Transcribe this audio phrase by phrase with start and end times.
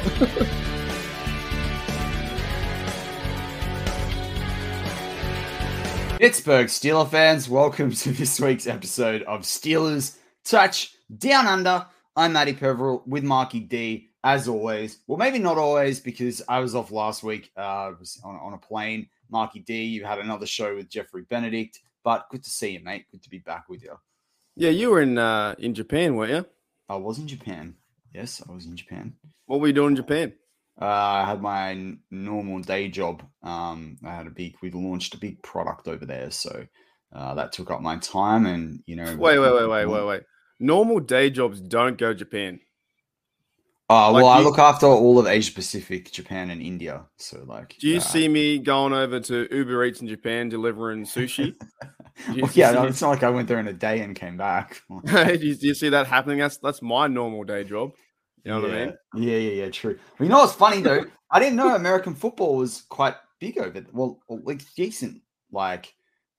[6.16, 11.84] Pittsburgh Steeler fans, welcome to this week's episode of Steelers Touch Down Under.
[12.16, 15.00] I'm Matty Peveril with Marky D, as always.
[15.06, 17.50] Well, maybe not always because I was off last week.
[17.54, 19.06] Uh, I was on, on a plane.
[19.28, 23.04] Marky D, you had another show with Jeffrey Benedict, but good to see you, mate.
[23.10, 23.98] Good to be back with you.
[24.56, 26.46] Yeah, you were in uh, in Japan, weren't you?
[26.88, 27.74] I was in Japan.
[28.14, 29.14] Yes, I was in Japan.
[29.46, 30.32] What were you doing in Japan?
[30.80, 33.22] Uh, I had my n- normal day job.
[33.42, 36.64] Um, I had a big, we launched a big product over there, so
[37.14, 38.46] uh, that took up my time.
[38.46, 40.22] And you know, Wait, wait, wait, wait, wait, wait.
[40.58, 42.60] Normal day jobs don't go Japan.
[43.90, 47.06] Uh, Like well, I you- look after all of Asia Pacific, Japan, and India.
[47.16, 51.04] So, like, Do you uh, see me going over to Uber Eats in Japan delivering
[51.04, 51.56] sushi?
[52.28, 54.14] Well, yeah, see no, me- it's not like I went there in a day and
[54.14, 54.82] came back.
[55.06, 56.38] do, you, do you see that happening?
[56.38, 57.92] That's that's my normal day job.
[58.44, 58.84] You know what I yeah.
[58.86, 58.94] mean?
[59.16, 59.98] Yeah, yeah, yeah, true.
[60.18, 61.04] Well, you know what's funny though?
[61.30, 63.84] I didn't know American football was quite big over.
[63.92, 65.22] Well, like decent.
[65.52, 65.94] Like,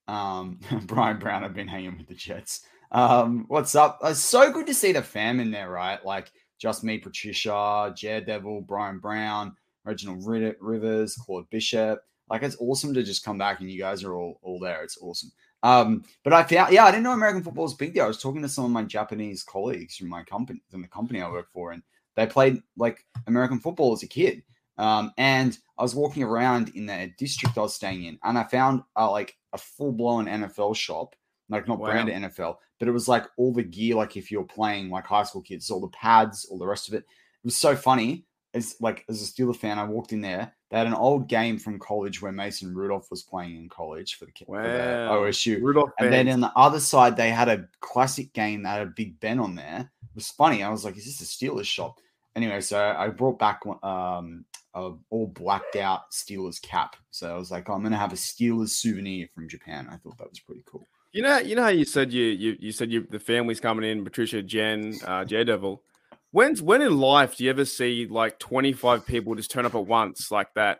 [0.07, 2.65] um, Brian Brown, I've been hanging with the Jets.
[2.91, 3.99] Um, what's up?
[4.03, 6.03] It's so good to see the fam in there, right?
[6.05, 11.99] Like, just me, Patricia, Daredevil, Brian Brown, Reginald Rivers, Claude Bishop.
[12.29, 14.83] Like, it's awesome to just come back and you guys are all all there.
[14.83, 15.31] It's awesome.
[15.63, 18.03] Um, but I found, yeah, I didn't know American football was big there.
[18.03, 21.21] I was talking to some of my Japanese colleagues from my company, from the company
[21.21, 21.83] I work for, and
[22.15, 24.43] they played like American football as a kid.
[24.77, 28.43] Um, and I was walking around in the district I was staying in, and I
[28.45, 31.15] found uh, like a full blown NFL shop,
[31.49, 31.91] like not Wow.
[31.91, 35.23] branded NFL, but it was like all the gear, like if you're playing like high
[35.23, 37.03] school kids, all the pads, all the rest of it.
[37.03, 38.25] It was so funny.
[38.53, 40.53] As like as a Steeler fan, I walked in there.
[40.71, 44.23] They had an old game from college where Mason Rudolph was playing in college for
[44.25, 45.19] the, ki- for the Wow.
[45.19, 45.61] OSU.
[45.61, 48.91] Rudolph And then on the other side, they had a classic game that had a
[48.91, 49.91] Big Ben on there.
[50.01, 50.63] It was funny.
[50.63, 51.99] I was like, is this a Steelers shop?
[52.37, 56.95] Anyway, so I brought back um, a all blacked out Steelers cap.
[57.09, 59.89] So I was like, I'm going to have a Steelers souvenir from Japan.
[59.91, 60.87] I thought that was pretty cool.
[61.11, 63.89] You know, you know how you said you you, you said you the family's coming
[63.89, 65.83] in, Patricia, Jen, uh, Daredevil.
[66.31, 69.75] When's when in life do you ever see like twenty five people just turn up
[69.75, 70.79] at once like that?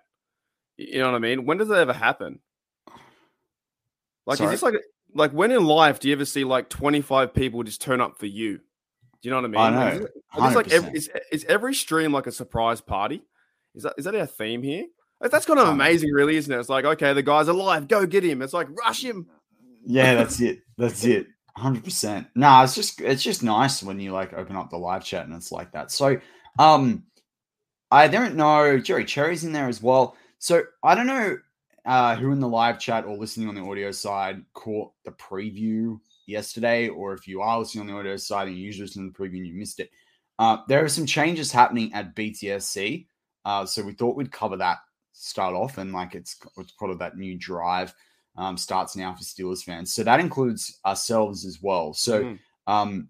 [0.77, 1.45] You know what I mean?
[1.45, 2.39] When does that ever happen?
[4.25, 4.47] Like, Sorry?
[4.53, 4.75] is this like
[5.13, 8.17] like when in life do you ever see like twenty five people just turn up
[8.17, 8.57] for you?
[8.57, 9.61] Do you know what I mean?
[9.61, 9.95] I know.
[9.97, 13.21] is, it- it's like every, is, is every stream like a surprise party?
[13.75, 14.85] Is that is that our theme here?
[15.19, 16.59] That's kind of amazing, really, isn't it?
[16.59, 18.41] It's like, okay, the guy's alive, go get him.
[18.41, 19.27] It's like rush him.
[19.85, 20.61] Yeah, that's it.
[20.77, 21.27] That's it.
[21.55, 22.27] Hundred percent.
[22.35, 25.35] Nah, it's just it's just nice when you like open up the live chat and
[25.35, 25.91] it's like that.
[25.91, 26.19] So,
[26.59, 27.03] um,
[27.91, 28.77] I don't know.
[28.79, 30.15] Jerry Cherry's in there as well.
[30.39, 31.37] So I don't know
[31.85, 35.99] uh, who in the live chat or listening on the audio side caught the preview
[36.25, 39.11] yesterday, or if you are listening on the audio side and you usually listen to
[39.11, 39.89] the preview and you missed it.
[40.39, 43.05] Uh, there are some changes happening at BTSC.
[43.43, 44.77] Uh, so we thought we'd cover that
[45.13, 47.93] start off and like it's, it's part of that new drive
[48.41, 49.93] um, starts now for Steelers fans.
[49.93, 51.93] So that includes ourselves as well.
[51.93, 52.39] So Mhm.
[52.67, 53.09] um,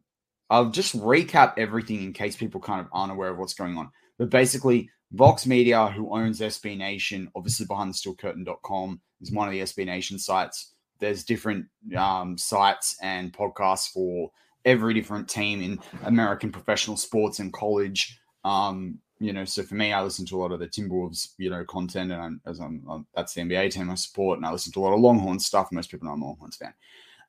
[0.49, 3.89] I'll just recap everything in case people kind of aren't aware of what's going on.
[4.17, 9.53] But basically, Vox Media, who owns SB Nation, obviously behind the steelcurtain.com, is one of
[9.53, 10.73] the SB Nation sites.
[10.99, 11.65] There's different
[11.97, 14.31] um, sites and podcasts for
[14.65, 18.19] every different team in American professional sports and college.
[18.43, 21.51] Um, you know, so for me, I listen to a lot of the Timberwolves, you
[21.51, 24.51] know, content, and I'm, as I'm, I'm- that's the NBA team I support, and I
[24.51, 25.71] listen to a lot of Longhorns stuff.
[25.71, 26.73] Most people know I'm a Longhorns fan.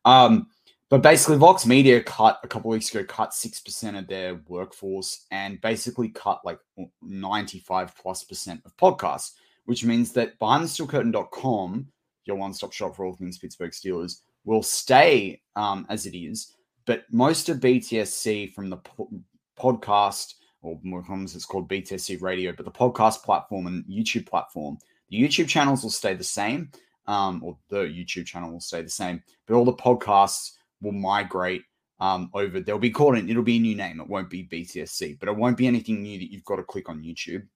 [0.07, 0.47] Um,
[0.89, 5.27] but basically, Vox Media cut a couple weeks ago, cut six percent of their workforce,
[5.31, 6.59] and basically cut like
[7.03, 9.33] ninety-five plus percent of podcasts,
[9.67, 11.87] which means that BehindTheSteelCurtain.com,
[12.25, 16.57] your one-stop shop for all things Pittsburgh Steelers, will stay um, as it is.
[16.85, 19.11] But most of BTSC from the po-
[19.59, 24.79] podcast or more common, it's called BTC Radio, but the podcast platform and YouTube platform,
[25.11, 26.71] the YouTube channels will stay the same,
[27.07, 31.63] um, or the YouTube channel will stay the same, but all the podcasts will migrate
[32.01, 32.61] um, over.
[32.61, 34.01] They'll be called, in, it'll be a new name.
[34.01, 36.89] It won't be BTSC, but it won't be anything new that you've got to click
[36.89, 37.47] on YouTube.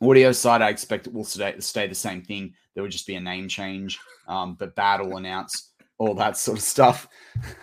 [0.00, 2.54] Audio side, I expect it will stay, stay the same thing.
[2.74, 5.71] There will just be a name change, um, but that will announce
[6.02, 7.08] all that sort of stuff.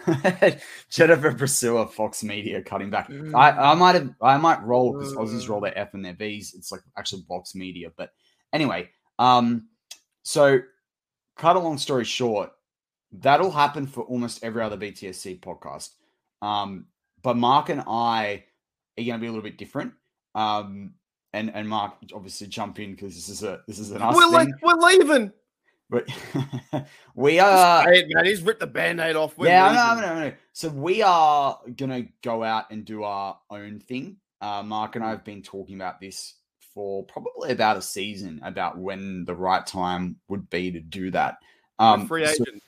[0.89, 3.09] Jennifer Priscilla, Fox Media, cutting back.
[3.09, 3.36] Mm.
[3.36, 6.53] I, I might have, I might roll because Aussies roll their F and their V's.
[6.53, 8.12] It's like actually Fox Media, but
[8.53, 8.89] anyway.
[9.19, 9.68] Um,
[10.24, 10.62] so
[11.36, 12.51] cut a long story short,
[13.12, 15.89] that'll happen for almost every other BTSC podcast.
[16.42, 16.85] Um,
[17.21, 18.45] but Mark and I
[18.97, 19.92] are going to be a little bit different.
[20.33, 20.94] Um,
[21.33, 24.30] and and Mark obviously jump in because this is a this is an us we're
[24.30, 25.31] like we're leaving.
[25.89, 26.07] But
[27.15, 27.86] we are.
[27.86, 29.38] Man, he's ripped the band-aid off.
[29.38, 30.33] We're yeah, no, no, no.
[30.53, 34.18] So we are gonna go out and do our own thing.
[34.41, 36.36] Uh, Mark and I have been talking about this
[36.74, 41.38] for probably about a season about when the right time would be to do that.
[41.80, 42.62] Um, free agent.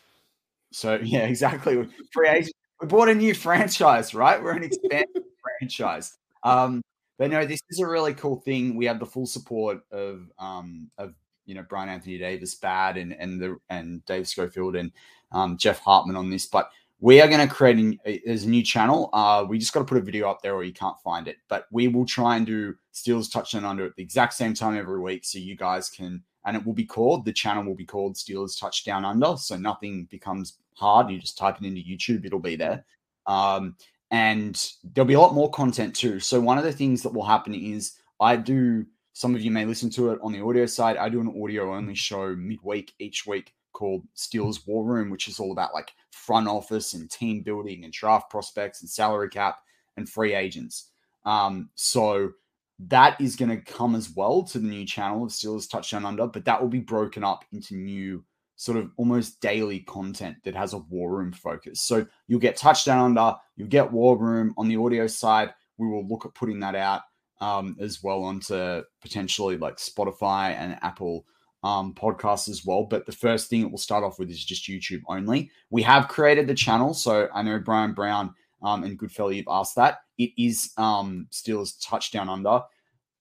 [0.71, 1.87] So, so, yeah, exactly.
[2.11, 2.55] Free agent.
[2.81, 4.41] We bought a new franchise, right?
[4.41, 5.23] We're an expanded
[5.59, 6.17] franchise.
[6.43, 6.81] Um,
[7.19, 8.75] but no, this is a really cool thing.
[8.75, 11.13] We have the full support of um, of
[11.45, 14.91] you know Brian Anthony Davis, Bad, and and the and Dave Schofield and
[15.31, 16.45] um, Jeff Hartman on this.
[16.45, 19.09] But we are going to create a, a new channel.
[19.11, 21.37] Uh, we just got to put a video up there, or you can't find it.
[21.47, 24.99] But we will try and do Steelers Touchdown Under at the exact same time every
[24.99, 26.23] week, so you guys can.
[26.45, 30.07] And it will be called the channel will be called Steelers Touchdown Under, so nothing
[30.09, 31.09] becomes hard.
[31.09, 32.83] You just type it into YouTube, it'll be there.
[33.27, 33.75] Um,
[34.11, 36.19] and there'll be a lot more content too.
[36.19, 38.85] So one of the things that will happen is I do.
[39.13, 40.97] Some of you may listen to it on the audio side.
[40.97, 45.39] I do an audio only show midweek each week called Steelers War Room, which is
[45.39, 49.59] all about like front office and team building and draft prospects and salary cap
[49.97, 50.91] and free agents.
[51.25, 52.31] Um, so
[52.79, 56.27] that is going to come as well to the new channel of Steelers Touchdown Under,
[56.27, 58.23] but that will be broken up into new
[58.55, 61.81] sort of almost daily content that has a war room focus.
[61.81, 65.51] So you'll get touchdown under, you'll get war room on the audio side.
[65.79, 67.01] We will look at putting that out
[67.41, 71.25] um, as well onto potentially like Spotify and Apple
[71.63, 72.83] um, podcasts as well.
[72.83, 75.51] But the first thing it will start off with is just YouTube only.
[75.69, 78.33] We have created the channel, so I know Brian Brown
[78.63, 79.99] um, and Goodfellow, you've asked that.
[80.17, 82.61] It is um, Steelers touchdown under.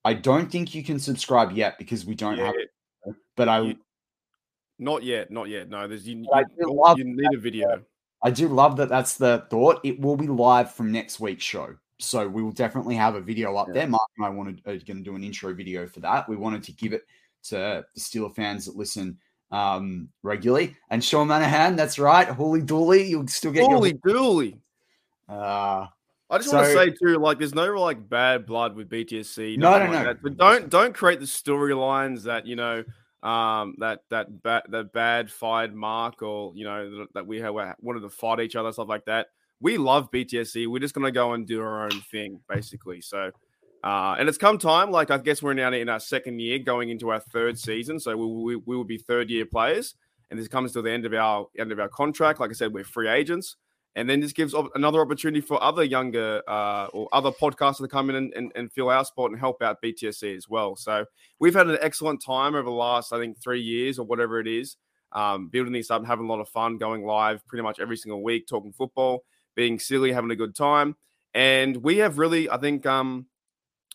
[0.05, 2.47] I don't think you can subscribe yet because we don't yeah.
[2.47, 3.15] have it.
[3.37, 3.77] But I
[4.79, 5.69] not yet, not yet.
[5.69, 6.27] No, there's you,
[6.59, 7.83] you, you need a video.
[8.23, 9.81] I do love that that's the thought.
[9.85, 11.77] It will be live from next week's show.
[12.01, 13.75] So we will definitely have a video up yeah.
[13.75, 13.89] there.
[13.89, 16.29] Mark and I wanted are going to do an intro video for that.
[16.29, 17.03] We wanted to give it
[17.45, 19.19] to the Steeler fans that listen
[19.51, 20.77] um, regularly.
[20.91, 22.29] And Sean Manahan, that's right.
[22.29, 24.15] Holy dooly, you'll still get Holy your...
[24.15, 24.59] dooly.
[25.29, 25.87] Uh,
[26.31, 29.59] I just so, want to say too, like, there's no like bad blood with BTSC.
[29.59, 30.15] No, no, like no.
[30.23, 32.85] But don't don't create the storylines that you know
[33.23, 38.01] um, that that bad that bad fired Mark or you know that we have wanted
[38.01, 39.29] to fight each other stuff like that.
[39.61, 40.67] We love BTSC.
[40.67, 43.01] We're just gonna go and do our own thing basically.
[43.01, 43.31] So.
[43.83, 46.91] Uh, and it's come time, like I guess we're now in our second year, going
[46.91, 47.99] into our third season.
[47.99, 49.95] So we, we, we will be third year players,
[50.31, 52.41] and this comes to the end of our end of our contract.
[52.41, 53.57] Like I said, we're free agents.
[53.97, 58.09] And then this gives another opportunity for other younger uh, or other podcasters to come
[58.11, 60.77] in and, and, and, fill our spot and help out BTSC as well.
[60.77, 61.05] So
[61.41, 64.47] we've had an excellent time over the last, I think, three years or whatever it
[64.47, 64.77] is,
[65.11, 68.23] um, building this up, having a lot of fun, going live pretty much every single
[68.23, 69.25] week, talking football,
[69.61, 70.97] being silly, having a good time.
[71.35, 73.27] And we have really, I think, um,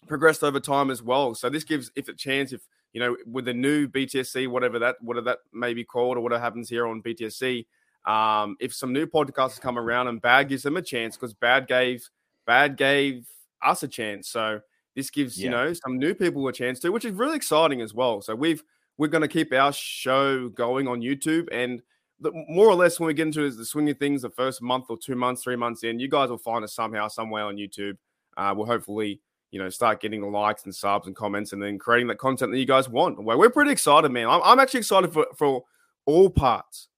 [0.07, 1.34] progressed over time as well.
[1.34, 2.62] So this gives, if a chance, if
[2.93, 6.39] you know, with the new BTSC, whatever that, whatever that may be called, or whatever
[6.39, 7.65] happens here on BTSC,
[8.05, 11.67] um, if some new podcasters come around and Bad gives them a chance because Bad
[11.67, 12.07] gave
[12.45, 13.27] Bad gave
[13.63, 14.62] us a chance, so
[14.93, 15.45] this gives yeah.
[15.45, 18.22] you know some new people a chance too, which is really exciting as well.
[18.22, 18.63] So we've
[19.00, 21.81] we're going to keep our show going on YouTube and.
[22.25, 24.86] The, more or less, when we get into the swing of things, the first month
[24.89, 27.98] or two months, three months in, you guys will find us somehow, somewhere on YouTube.
[28.38, 31.79] Uh, we'll hopefully, you know, start getting the likes and subs and comments, and then
[31.79, 33.24] creating the content that you guys want.
[33.24, 34.27] Well, we're pretty excited, man.
[34.27, 35.63] I'm, I'm actually excited for for
[36.05, 36.89] all parts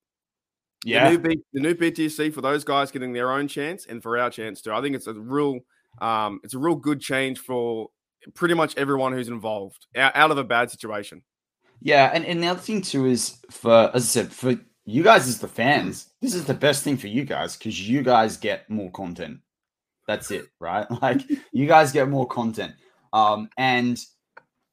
[0.84, 4.02] yeah, the new, B, the new BTC for those guys getting their own chance and
[4.02, 4.72] for our chance too.
[4.72, 5.60] I think it's a real,
[6.00, 7.88] um, it's a real good change for
[8.34, 11.22] pretty much everyone who's involved out, out of a bad situation.
[11.80, 14.56] Yeah, and, and the other thing too is for as I said, for
[14.88, 18.02] you guys as the fans, this is the best thing for you guys because you
[18.02, 19.38] guys get more content.
[20.06, 20.86] That's it, right?
[21.02, 21.20] Like
[21.52, 22.72] you guys get more content.
[23.12, 24.02] Um, and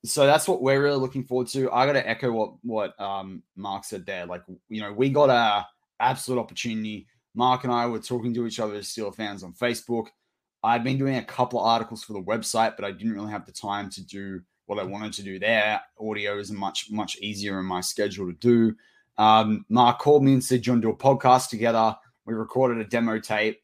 [0.06, 1.70] so that's what we're really looking forward to.
[1.70, 4.26] I got to echo what what um Mark said there.
[4.26, 5.66] Like you know, we got a
[6.00, 7.08] absolute opportunity.
[7.34, 10.08] Mark and I were talking to each other as Steel fans on Facebook.
[10.64, 13.46] I'd been doing a couple of articles for the website, but I didn't really have
[13.46, 15.82] the time to do what I wanted to do there.
[16.00, 18.76] Audio is much, much easier in my schedule to do.
[19.18, 21.96] Um, Mark called me and said, "Do you want to do a podcast together?"
[22.26, 23.62] We recorded a demo tape,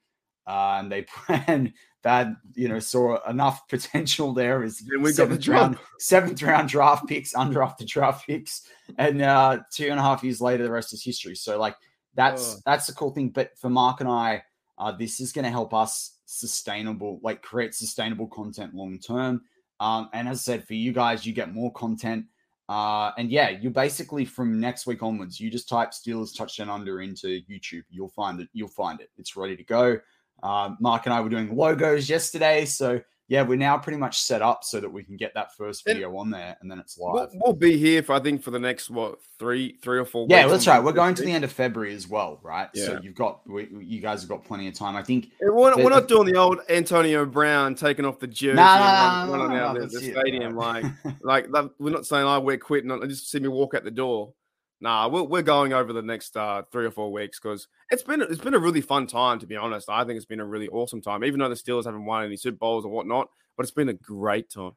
[0.48, 1.05] uh, and they
[1.48, 5.77] and that you know saw enough potential there as And we got the seventh round,
[6.00, 8.67] seventh round draft picks, undrafted draft picks,
[8.98, 11.36] and uh, two and a half years later, the rest is history.
[11.36, 11.75] So like
[12.15, 12.60] that's Oh.
[12.65, 13.29] that's the cool thing.
[13.29, 14.43] But for Mark and I,
[14.77, 19.41] uh, this is going to help us sustainable, like create sustainable content long term.
[19.79, 22.25] Um, and as I said, for you guys, you get more content.
[22.72, 27.01] Uh, and yeah, you basically from next week onwards, you just type Steelers touchdown under
[27.01, 27.84] into YouTube.
[27.90, 28.48] You'll find it.
[28.54, 29.10] You'll find it.
[29.18, 30.00] It's ready to go.
[30.42, 34.41] Uh, Mark and I were doing logos yesterday, so yeah, we're now pretty much set
[34.41, 36.97] up so that we can get that first And- video on there, and then it's
[37.00, 37.29] We'll, live.
[37.35, 40.27] we'll be here for I think for the next what three three or four.
[40.29, 40.83] yeah, that's right.
[40.83, 42.67] We're going to the end of February as well, right?
[42.75, 44.97] So you've got we, you guys have got plenty of time.
[44.97, 48.55] I think Yeah, We're, we're not doing the old Antonio Brown taking off the jersey
[48.57, 50.57] Nah, and nah, nah, running nah, out nah, the, the that's it, stadium.
[50.57, 50.83] Like,
[51.21, 53.91] like that, we're not saying, "Oh, we're quitting." and Just see me walk out the
[53.91, 54.33] door.
[54.81, 58.19] Nah, we're, we're going over the next uh, three or four weeks because it's been
[58.19, 59.38] it's been a really fun time.
[59.39, 61.23] To be honest, I think it's been a really awesome time.
[61.23, 63.93] Even though the Steelers haven't won any Super Bowls or whatnot, but it's been a
[63.93, 64.71] great time.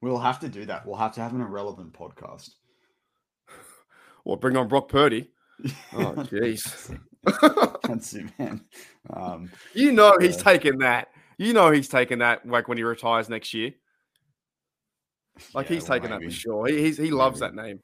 [0.00, 0.86] we'll have to do that.
[0.86, 2.50] We'll have to have an irrelevant podcast.
[4.26, 5.30] Or bring on Brock Purdy.
[5.92, 6.98] Oh, jeez.
[7.82, 8.64] That's it, man.
[9.10, 11.08] Um, you know he's taking that.
[11.36, 12.48] You know he's taking that.
[12.48, 13.72] Like when he retires next year.
[15.52, 16.66] Like yeah, he's well, taking that for sure.
[16.66, 17.56] He he's, he loves Maybe.
[17.56, 17.80] that name.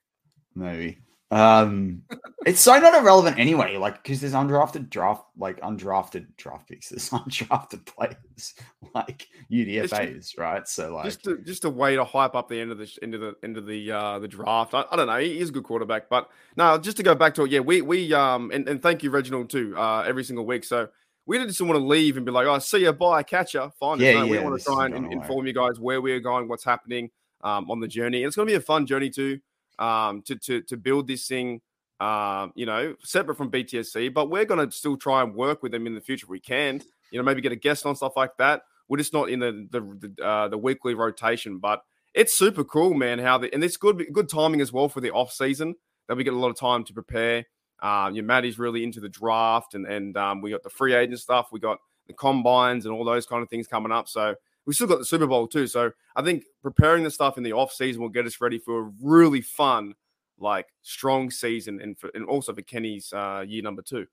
[0.54, 0.98] Maybe.
[1.32, 2.02] Um,
[2.44, 3.76] it's so not irrelevant anyway.
[3.76, 6.88] Like because there's undrafted draft, like undrafted draft picks.
[6.88, 8.54] There's undrafted players
[8.94, 10.66] like UDFA's, right?
[10.66, 13.14] So like, just to, just a way to hype up the end of the end
[13.14, 14.74] of the end of the uh the draft.
[14.74, 15.18] I, I don't know.
[15.18, 17.52] He is a good quarterback, but no, just to go back to it.
[17.52, 19.74] Yeah, we we um and, and thank you Reginald too.
[19.76, 20.64] Uh, every single week.
[20.64, 20.88] So
[21.26, 23.68] we didn't just want to leave and be like, oh, see you, bye, catch ya.
[23.78, 24.00] Fine.
[24.00, 26.64] Yeah, no, we want to try and in- inform you guys where we're going, what's
[26.64, 27.10] happening
[27.42, 28.24] um on the journey.
[28.24, 29.38] And it's going to be a fun journey too.
[29.80, 31.60] Um, to to to build this thing.
[31.98, 35.72] Um, you know, separate from BTSC, but we're going to still try and work with
[35.72, 36.80] them in the future if we can.
[37.10, 38.62] You know, maybe get a guest on stuff like that.
[38.88, 41.82] We're just not in the the the, uh, the weekly rotation, but
[42.14, 43.18] it's super cool, man.
[43.18, 45.74] How the and it's good good timing as well for the off season
[46.08, 47.46] that we get a lot of time to prepare.
[47.82, 51.20] Um, yeah, Maddie's really into the draft, and and um, we got the free agent
[51.20, 51.48] stuff.
[51.52, 54.08] We got the combines and all those kind of things coming up.
[54.08, 54.34] So
[54.66, 55.66] we still got the Super Bowl too.
[55.66, 58.80] So I think preparing the stuff in the off season will get us ready for
[58.86, 59.94] a really fun,
[60.38, 64.06] like strong season, and for and also for Kenny's uh, year number two.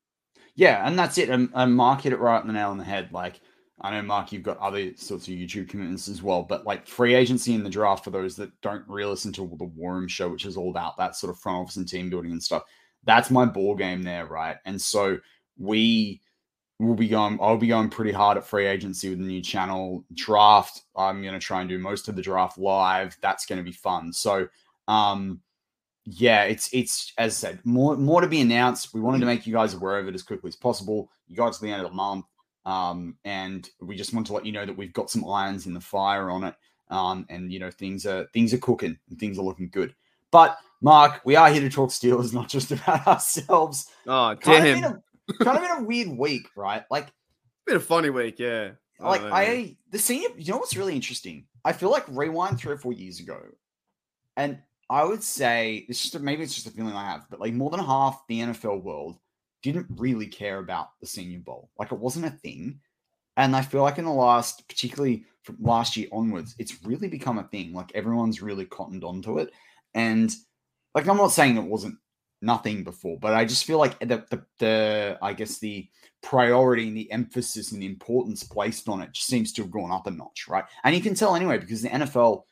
[0.56, 1.30] yeah, and that's it.
[1.30, 3.12] And, and Mark hit it right on the nail on the head.
[3.12, 3.40] Like,
[3.82, 7.14] I know Mark, you've got other sorts of YouTube commitments as well, but like free
[7.14, 10.30] agency in the draft for those that don't really listen to the War Room show,
[10.30, 12.64] which is all about that sort of front office and team building and stuff.
[13.04, 14.58] That's my ball game there, right?
[14.66, 15.20] And so
[15.60, 16.22] we
[16.80, 17.40] will be going.
[17.42, 20.84] I'll be going pretty hard at free agency with the new channel draft.
[20.96, 23.18] I'm going to try and do most of the draft live.
[23.22, 24.14] That's going to be fun.
[24.14, 24.48] So,
[24.88, 25.42] um,
[26.06, 28.94] yeah, it's it's as I said, more more to be announced.
[28.94, 31.10] We wanted to make you guys aware of it as quickly as possible.
[31.28, 32.26] You got to the end of the month,
[32.66, 35.74] um, and we just want to let you know that we've got some irons in
[35.74, 36.56] the fire on it,
[36.90, 39.96] um, and you know things are things are cooking and things are looking good.
[40.32, 43.88] But Mark, we are here to talk Steelers, not just about ourselves.
[44.06, 44.78] Oh Kind damn!
[44.78, 45.04] of, in a,
[45.42, 46.84] kind of in a weird week, right?
[46.90, 47.08] Like
[47.66, 48.72] Been a funny week, yeah.
[49.00, 49.34] like man.
[49.34, 51.46] I the senior you know what's really interesting?
[51.66, 53.40] I feel like rewind three or four years ago,
[54.36, 57.54] and I would say it's just maybe it's just a feeling I have, but like
[57.54, 59.18] more than half the NFL world
[59.62, 61.70] didn't really care about the Senior Bowl.
[61.78, 62.80] Like it wasn't a thing.
[63.36, 67.38] And I feel like in the last, particularly from last year onwards, it's really become
[67.38, 67.74] a thing.
[67.74, 69.52] Like everyone's really cottoned onto it.
[69.94, 70.34] And
[70.96, 71.98] like I'm not saying it wasn't
[72.42, 75.88] nothing before, but I just feel like the the, the I guess the
[76.22, 79.92] priority and the emphasis and the importance placed on it just seems to have gone
[79.92, 80.66] up a notch, right?
[80.84, 82.44] And you can tell anyway because the NFL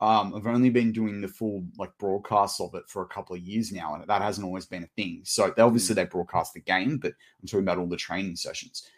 [0.00, 3.42] um, have only been doing the full like broadcasts of it for a couple of
[3.42, 5.20] years now, and that hasn't always been a thing.
[5.24, 8.88] So they obviously they broadcast the game, but I'm talking about all the training sessions.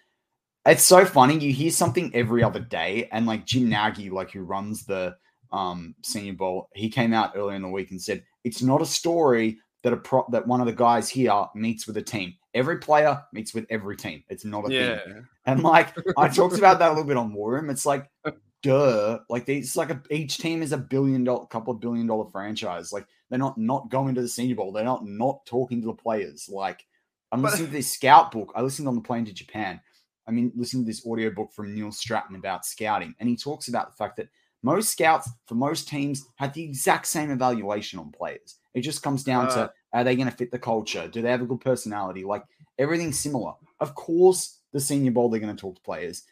[0.66, 1.38] It's so funny.
[1.38, 5.14] You hear something every other day, and like Jim Nagy, like who runs the
[5.52, 8.86] um, Senior Bowl, he came out earlier in the week and said it's not a
[8.86, 12.34] story that a pro- that one of the guys here meets with a team.
[12.54, 14.24] Every player meets with every team.
[14.28, 14.98] It's not a yeah.
[14.98, 15.26] thing.
[15.46, 17.68] And like I talked about that a little bit on War Room.
[17.68, 18.10] It's like,
[18.62, 19.18] duh.
[19.28, 22.30] Like they, it's like a, each team is a billion dollar, couple of billion dollar
[22.30, 22.92] franchise.
[22.94, 24.72] Like they're not not going to the Senior Bowl.
[24.72, 26.48] They're not not talking to the players.
[26.50, 26.86] Like
[27.30, 28.52] I'm listening to this scout book.
[28.56, 29.80] I listened on the plane to Japan.
[30.26, 33.68] I mean, listen to this audio book from Neil Stratton about scouting, and he talks
[33.68, 34.30] about the fact that
[34.62, 38.56] most scouts for most teams have the exact same evaluation on players.
[38.74, 39.54] It just comes down Uh.
[39.54, 41.06] to are they going to fit the culture?
[41.06, 42.24] Do they have a good personality?
[42.24, 42.42] Like
[42.78, 43.52] everything's similar.
[43.78, 46.24] Of course, the Senior Bowl they're going to talk to players.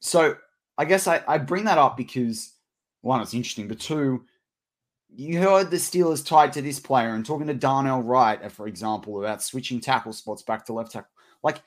[0.00, 0.36] So
[0.76, 2.52] I guess I, I bring that up because
[3.02, 4.24] one, it's interesting, but two,
[5.08, 8.66] you heard the Steelers tied to this player and talking to Darnell Wright, uh, for
[8.66, 11.08] example, about switching tackle spots back to left tackle.
[11.42, 11.62] Like,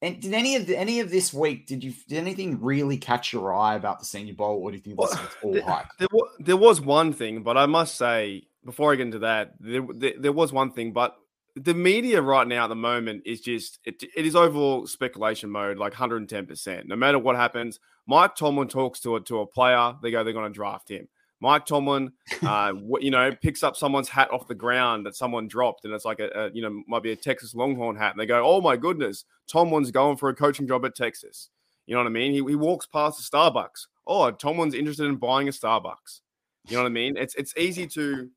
[0.00, 3.32] and did any of the, any of this week did you did anything really catch
[3.32, 5.10] your eye about the Senior Bowl, or do you think Well,
[5.42, 5.86] all there, hype?
[5.98, 6.08] there,
[6.38, 10.14] there was one thing, but I must say before I get into that, there, there,
[10.18, 11.16] there was one thing, but
[11.56, 15.78] the media right now at the moment is just it, it is overall speculation mode,
[15.78, 16.46] like 110.
[16.46, 20.22] percent No matter what happens, Mike Tomlin talks to a to a player, they go
[20.24, 21.08] they're going to draft him.
[21.40, 22.12] Mike Tomlin,
[22.42, 26.04] uh, you know, picks up someone's hat off the ground that someone dropped, and it's
[26.04, 28.60] like a, a you know might be a Texas Longhorn hat, and they go, "Oh
[28.60, 31.50] my goodness, Tomlin's going for a coaching job at Texas."
[31.86, 32.32] You know what I mean?
[32.32, 33.86] He, he walks past a Starbucks.
[34.06, 36.20] Oh, Tomlin's interested in buying a Starbucks.
[36.68, 37.16] You know what I mean?
[37.16, 38.28] It's it's easy to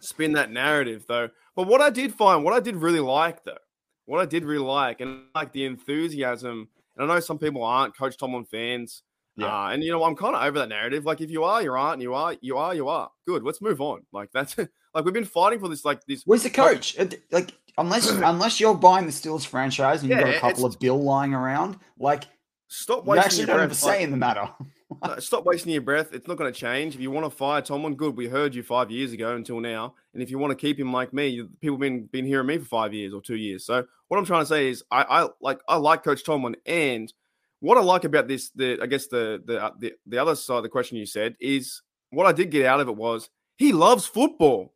[0.00, 1.28] spin that narrative though.
[1.56, 3.58] But what I did find, what I did really like though,
[4.06, 6.68] what I did really like, and like the enthusiasm.
[6.96, 9.02] And I know some people aren't Coach Tomlin fans.
[9.36, 9.46] Yeah.
[9.46, 11.04] Uh, and you know, I'm kind of over that narrative.
[11.04, 11.94] Like, if you are, you aren't.
[11.94, 13.08] And you are, you are, you are.
[13.26, 13.44] Good.
[13.44, 14.02] Let's move on.
[14.12, 14.56] Like that's
[14.94, 15.84] like we've been fighting for this.
[15.84, 16.22] Like this.
[16.24, 16.96] Where's the coach?
[17.30, 21.02] Like, unless unless you're buying the Steelers franchise and you've got a couple of bill
[21.02, 22.24] lying around, like
[22.68, 23.78] Stop you wasting actually your have breath.
[23.78, 24.48] say in the matter.
[25.06, 26.12] no, stop wasting your breath.
[26.12, 26.94] It's not going to change.
[26.94, 28.16] If you want to fire Tomlin, good.
[28.16, 29.94] We heard you five years ago until now.
[30.12, 32.58] And if you want to keep him like me, you- people been been hearing me
[32.58, 33.64] for five years or two years.
[33.64, 37.12] So what I'm trying to say is, I, I like I like Coach Tomlin, and
[37.60, 40.58] what I like about this, the I guess the the uh, the the other side
[40.58, 43.72] of the question you said is what I did get out of it was he
[43.72, 44.74] loves football.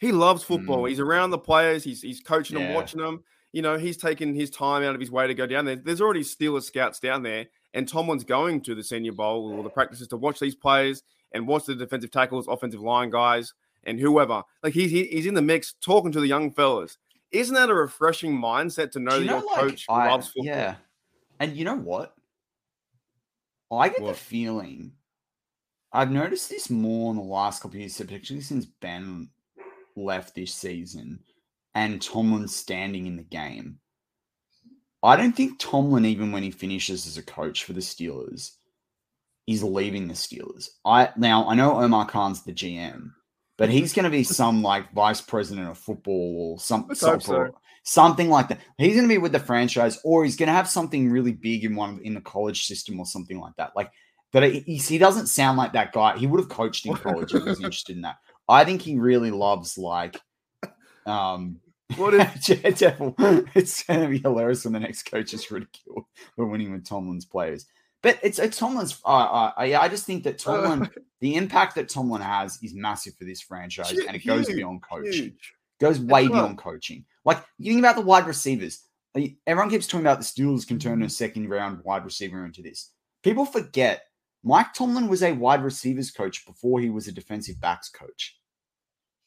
[0.00, 0.84] He loves football.
[0.84, 1.82] He's around the players.
[1.84, 3.22] He's he's coaching them, watching them.
[3.52, 5.76] You know, he's taking his time out of his way to go down there.
[5.76, 9.70] There's already Steelers scouts down there, and Tomlin's going to the Senior Bowl or the
[9.70, 11.02] practices to watch these players
[11.32, 14.42] and watch the defensive tackles, offensive line guys, and whoever.
[14.62, 16.98] Like he's he's in the mix, talking to the young fellas.
[17.30, 20.28] Isn't that a refreshing mindset to know Do that you your like, coach I- loves
[20.28, 20.44] football?
[20.44, 20.74] Yeah.
[21.40, 22.14] And you know what?
[23.70, 24.92] I get the feeling
[25.92, 29.28] I've noticed this more in the last couple of years, particularly since Ben
[29.96, 31.18] left this season
[31.78, 33.78] and Tomlin's standing in the game.
[35.00, 38.50] I don't think Tomlin, even when he finishes as a coach for the Steelers,
[39.46, 40.68] is leaving the Steelers.
[40.84, 43.10] I now I know Omar Khan's the GM,
[43.56, 47.54] but he's going to be some like vice president of football or some, some- so.
[47.84, 48.58] something like that.
[48.76, 51.64] He's going to be with the franchise, or he's going to have something really big
[51.64, 53.70] in one in the college system or something like that.
[53.76, 53.92] Like,
[54.32, 56.18] but he, he doesn't sound like that guy.
[56.18, 58.16] He would have coached in college if he was interested in that.
[58.48, 60.20] I think he really loves like,
[61.06, 61.60] um,
[61.96, 63.14] What if Devil.
[63.54, 66.04] It's going to be hilarious when the next coach is ridiculed
[66.36, 67.66] for winning with Tomlin's players.
[68.02, 69.00] But it's it's Tomlin's.
[69.04, 70.88] Uh, uh, I, I just think that Tomlin,
[71.20, 74.82] the impact that Tomlin has is massive for this franchise, Huge, and it goes beyond
[74.82, 75.54] coaching huge?
[75.80, 76.32] goes way right.
[76.32, 77.04] beyond coaching.
[77.24, 78.84] Like you think about the wide receivers.
[79.46, 82.90] Everyone keeps talking about the Steelers can turn a second round wide receiver into this.
[83.24, 84.02] People forget
[84.44, 88.37] Mike Tomlin was a wide receivers coach before he was a defensive backs coach.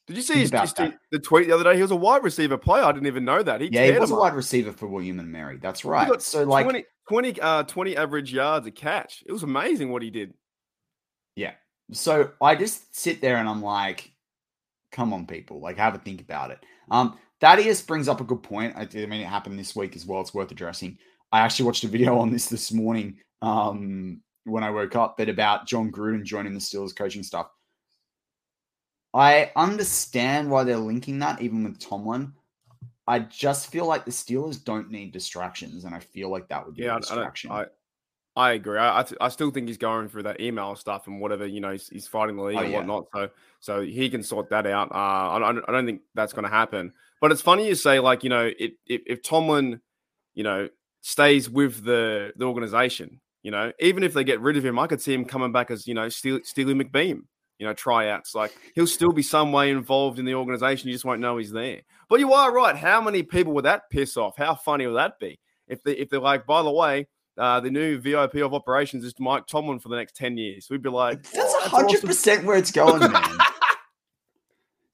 [0.06, 0.74] Did you see his, his
[1.12, 1.76] the tweet the other day?
[1.76, 2.82] He was a wide receiver player.
[2.82, 3.60] I didn't even know that.
[3.60, 5.58] He yeah, he was a wide receiver for William and Mary.
[5.62, 6.06] That's right.
[6.06, 9.22] He got So like 20, 20, uh, 20 average yards a catch.
[9.26, 10.34] It was amazing what he did.
[11.36, 11.52] Yeah.
[11.92, 14.10] So I just sit there and I'm like,
[14.90, 16.58] come on, people, like have a think about it.
[16.90, 18.74] Um, Thaddeus brings up a good point.
[18.76, 20.20] I, I mean, it happened this week as well.
[20.20, 20.98] It's worth addressing.
[21.32, 25.28] I actually watched a video on this this morning um, when I woke up, but
[25.28, 27.46] about Jon Gruden joining the Steelers coaching staff.
[29.14, 32.32] I understand why they're linking that, even with Tomlin.
[33.06, 36.76] I just feel like the Steelers don't need distractions, and I feel like that would
[36.76, 37.50] be Yeah, a I, I, distraction.
[37.50, 37.66] don't, I,
[38.34, 38.78] I agree.
[38.78, 41.46] I, I, th- I still think he's going through that email stuff and whatever.
[41.46, 42.78] You know, he's, he's fighting the league Oh, and yeah.
[42.78, 43.06] whatnot.
[43.12, 43.28] So,
[43.60, 44.90] so he can sort that out.
[44.92, 44.94] Uh,
[45.34, 46.92] I, don't- I don't think that's going to happen.
[47.20, 49.80] But it's funny you say like, you know, it, if, if Tomlin,
[50.34, 50.68] you know,
[51.02, 54.86] stays with the the organization, you know, even if they get rid of him, I
[54.86, 57.22] could see him coming back as you know, Steely, Steely McBeam.
[57.62, 58.34] You know, tryouts.
[58.34, 60.88] Like he'll still be some way involved in the organization.
[60.88, 61.82] You just won't know he's there.
[62.08, 62.74] But you are right.
[62.74, 64.36] How many people would that piss off?
[64.36, 65.38] How funny would that be?
[65.68, 67.06] If they if they're like, by the way,
[67.38, 70.66] uh, the new VIP of operations is Mike Tomlin for the next 10 years.
[70.68, 73.38] We'd be like, That's "Oh, a hundred awesome." percent where it's going, man.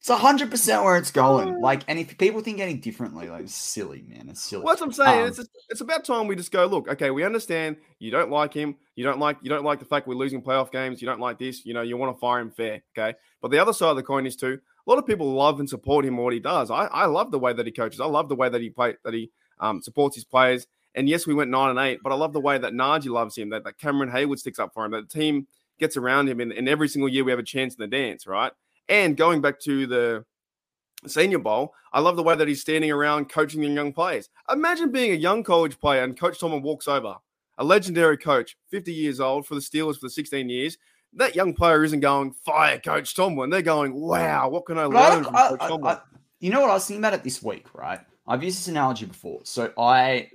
[0.01, 1.61] It's a hundred percent where it's going.
[1.61, 4.29] Like, and if people think any differently, like, it's silly, man.
[4.29, 4.63] It's silly.
[4.63, 5.23] What I'm saying.
[5.23, 6.67] Um, it's just, it's about time we just go.
[6.67, 8.77] Look, okay, we understand you don't like him.
[8.95, 11.03] You don't like you don't like the fact we're losing playoff games.
[11.03, 11.67] You don't like this.
[11.67, 12.83] You know, you want to fire him fair.
[12.97, 14.61] Okay, but the other side of the coin is too.
[14.87, 16.71] A lot of people love and support him what he does.
[16.71, 18.01] I, I love the way that he coaches.
[18.01, 20.69] I love the way that he play that he um, supports his players.
[20.95, 23.37] And yes, we went nine and eight, but I love the way that Najee loves
[23.37, 23.51] him.
[23.51, 24.93] That, that Cameron Heyward sticks up for him.
[24.93, 27.75] That the team gets around him, and, and every single year we have a chance
[27.75, 28.53] in the dance, right?
[28.89, 30.25] And going back to the
[31.07, 34.29] Senior Bowl, I love the way that he's standing around coaching the young players.
[34.51, 37.17] Imagine being a young college player and Coach Tomlin walks over.
[37.59, 40.79] a legendary coach, 50 years old for the Steelers for the 16 years.
[41.15, 43.51] That young player isn't going fire Coach Tomlin.
[43.51, 45.97] They're going, wow, what can I learn from I, Coach Tomlin?
[45.97, 46.01] I,
[46.41, 48.01] you know what I was thinking about it this week, right?
[48.27, 49.41] I've used this analogy before.
[49.45, 50.31] So I,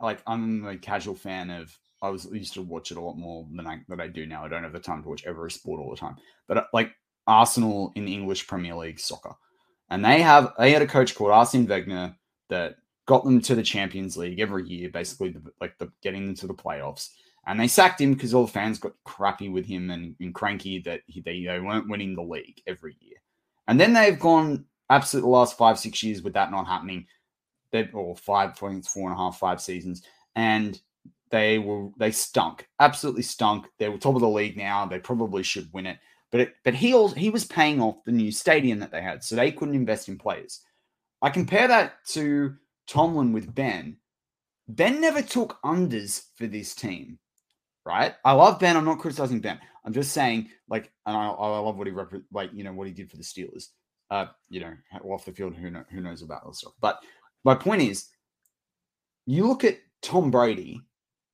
[0.00, 1.76] like, I'm a casual fan of.
[2.00, 4.44] I was used to watch it a lot more than I than I do now.
[4.44, 6.16] I don't have the time to watch every sport all the time,
[6.48, 6.90] but uh, like
[7.26, 9.34] Arsenal in the English Premier League soccer,
[9.90, 12.14] and they have they had a coach called Arsene Wenger
[12.48, 16.34] that got them to the Champions League every year, basically the, like the getting them
[16.36, 17.10] to the playoffs.
[17.46, 20.78] And they sacked him because all the fans got crappy with him and, and cranky
[20.80, 23.16] that he, they, they weren't winning the league every year.
[23.66, 27.06] And then they've gone absolute the last five, six years with that not happening.
[27.72, 30.02] They or four and a half five seasons.
[30.36, 30.80] And
[31.30, 32.68] they were they stunk.
[32.78, 33.66] Absolutely stunk.
[33.78, 34.86] They were top of the league now.
[34.86, 35.98] They probably should win it.
[36.32, 39.22] But it, but he also, he was paying off the new stadium that they had.
[39.22, 40.60] So they couldn't invest in players.
[41.20, 42.56] I compare that to
[42.88, 43.98] Tomlin with Ben.
[44.66, 47.18] Ben never took unders for this team,
[47.84, 48.14] right?
[48.24, 48.76] I love Ben.
[48.76, 49.60] I'm not criticizing Ben.
[49.84, 52.86] I'm just saying, like, and I, I love what he rep- like, you know, what
[52.86, 53.68] he did for the Steelers.
[54.10, 56.74] Uh, you know, off the field, who know, who knows about that stuff.
[56.80, 57.00] But
[57.44, 58.08] my point is,
[59.26, 60.82] you look at Tom Brady,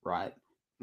[0.04, 0.32] right?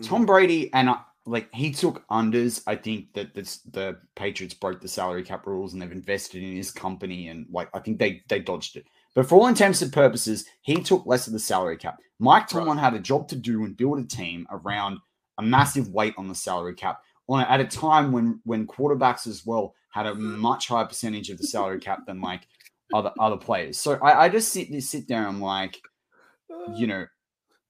[0.01, 2.61] Tom Brady and uh, like he took unders.
[2.67, 6.55] I think that this, the Patriots broke the salary cap rules and they've invested in
[6.55, 8.85] his company and like I think they they dodged it.
[9.15, 11.99] But for all intents and purposes, he took less of the salary cap.
[12.19, 14.99] Mike Tomlin had a job to do and build a team around
[15.37, 19.45] a massive weight on the salary cap on at a time when when quarterbacks as
[19.45, 22.47] well had a much higher percentage of the salary cap than like
[22.93, 23.77] other other players.
[23.77, 25.81] So I, I just sit sit there and I'm like,
[26.75, 27.05] you know,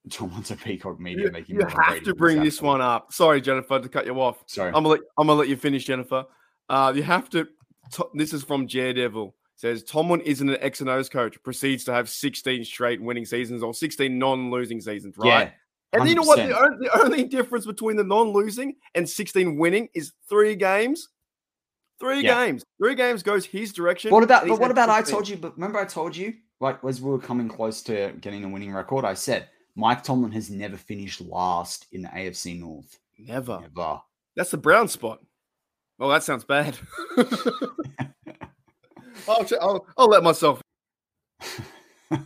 [0.10, 3.12] Tomlin's a peacock media You, making you have to bring this one up.
[3.14, 4.44] Sorry, Jennifer, to cut you off.
[4.46, 4.68] Sorry.
[4.70, 6.26] I'm gonna let, I'm gonna let you finish, Jennifer.
[6.70, 7.48] Uh, you have to.
[7.92, 9.36] To, this is from Daredevil.
[9.56, 11.42] Says Tomlin isn't an X and O's coach.
[11.44, 15.52] Proceeds to have 16 straight winning seasons or 16 non-losing seasons, right?
[15.94, 16.00] Yeah.
[16.00, 16.38] and you know what?
[16.38, 21.10] The, on- the only difference between the non-losing and 16 winning is three games.
[22.00, 22.46] Three Yeah.
[22.46, 22.66] games.
[22.82, 24.12] Three games goes his direction.
[24.12, 27.00] What about but what about I told you, but remember I told you, like as
[27.02, 30.78] we were coming close to getting a winning record, I said Mike Tomlin has never
[30.78, 32.98] finished last in the AFC North.
[33.18, 33.60] Never.
[33.62, 34.00] Never.
[34.36, 35.20] That's the brown spot.
[36.00, 36.78] Oh, that sounds bad.
[39.28, 40.62] I'll, I'll, I'll let myself.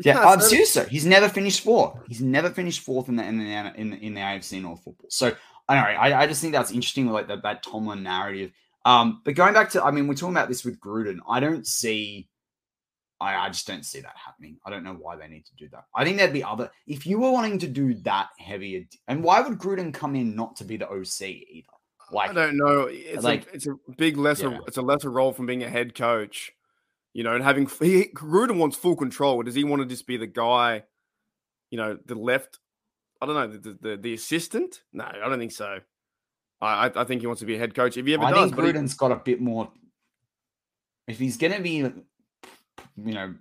[0.00, 0.74] Yeah, I'm that- serious.
[0.74, 0.84] though.
[0.84, 1.98] He's never finished fourth.
[2.08, 5.06] He's never finished fourth in the in the in the, in the AFC North football.
[5.08, 5.34] So
[5.68, 6.00] I don't know.
[6.00, 8.50] I, I just think that's interesting, like that that Tomlin narrative.
[8.84, 11.18] Um, but going back to, I mean, we're talking about this with Gruden.
[11.28, 12.28] I don't see.
[13.20, 14.58] I, I just don't see that happening.
[14.66, 15.84] I don't know why they need to do that.
[15.94, 16.70] I think there'd be other.
[16.86, 20.56] If you were wanting to do that heavy, and why would Gruden come in not
[20.56, 21.68] to be the OC either?
[22.10, 22.88] Like, I don't know.
[22.90, 24.58] It's like- a it's a big lesser Yeah.
[24.66, 26.52] it's a lesser role from being a head coach,
[27.14, 29.42] you know, and having he Gruden wants full control.
[29.42, 30.82] Does he want to just be the guy,
[31.70, 32.58] you know, the left?
[33.22, 34.82] I don't know the the, the assistant.
[34.92, 35.78] No, I don't think so.
[36.60, 38.32] I I- I think he wants to be a head coach if he ever I
[38.32, 38.44] does.
[38.50, 39.72] think But he- Gruden's got a bit more.
[41.06, 41.90] If he's going to be,
[42.96, 43.34] you know,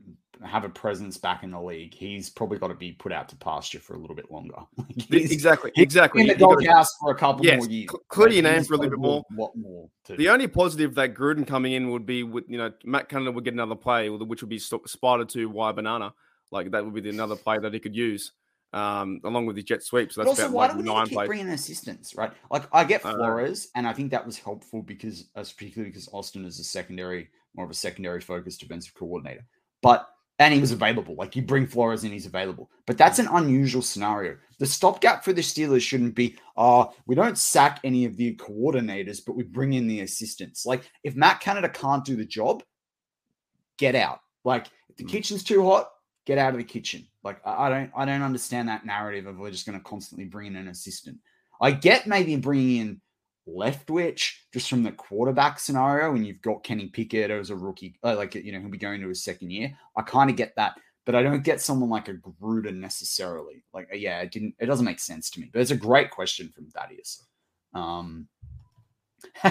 [0.44, 3.36] have a presence back in the league, he's probably got to be put out to
[3.38, 4.56] pasture for a little bit longer.
[5.10, 6.22] Like, exactly exactly.
[6.22, 7.90] in the doghouse for a couple Yes, more years.
[7.92, 9.24] cl- clear your name for a little bit more.
[9.36, 9.90] What more?
[10.06, 13.32] To, The only positive that Gruden coming in would be with you know Matt Canada
[13.32, 16.14] would get another play, which would be Spider to Y banana,
[16.52, 18.32] like that would be the another play that he could use,
[18.74, 20.12] um, along with his jet sweep.
[20.12, 21.28] So but that's also, about why like do we nine keep plays.
[21.28, 22.32] bringing assistants, right?
[22.52, 26.10] Like, I get Uh, Flores, and I think that was helpful because, uh, particularly because
[26.12, 29.46] Austin is a secondary, more of a secondary focused defensive coordinator.
[29.82, 30.08] But
[30.40, 31.16] and he was available.
[31.16, 32.70] Like you bring Flores in, he's available.
[32.88, 34.36] But that's an unusual scenario.
[34.58, 39.22] The stopgap for the Steelers shouldn't be, uh, we don't sack any of the coordinators,
[39.26, 40.66] but we bring in the assistants.
[40.66, 42.64] Like if Matt Canada can't do the job,
[43.78, 44.22] get out.
[44.44, 45.10] Like if the Mm.
[45.10, 45.90] kitchen's too hot,
[46.26, 47.08] get out of the kitchen.
[47.24, 50.26] Like I I don't, I don't understand that narrative of we're just going to constantly
[50.26, 51.20] bring in an assistant.
[51.62, 53.02] I get maybe bringing in
[53.48, 58.16] Leftwich just from the quarterback scenario when you've got Kenny Pickett as a rookie, uh,
[58.16, 59.76] like you know he'll be going to his second year.
[59.98, 60.74] I kind of get that,
[61.06, 63.64] but I don't get someone like a Gruden necessarily.
[63.74, 65.50] Like uh, yeah, it didn't, it doesn't make sense to me.
[65.52, 67.26] But it's a great question from Thaddeus.
[67.74, 68.28] Um,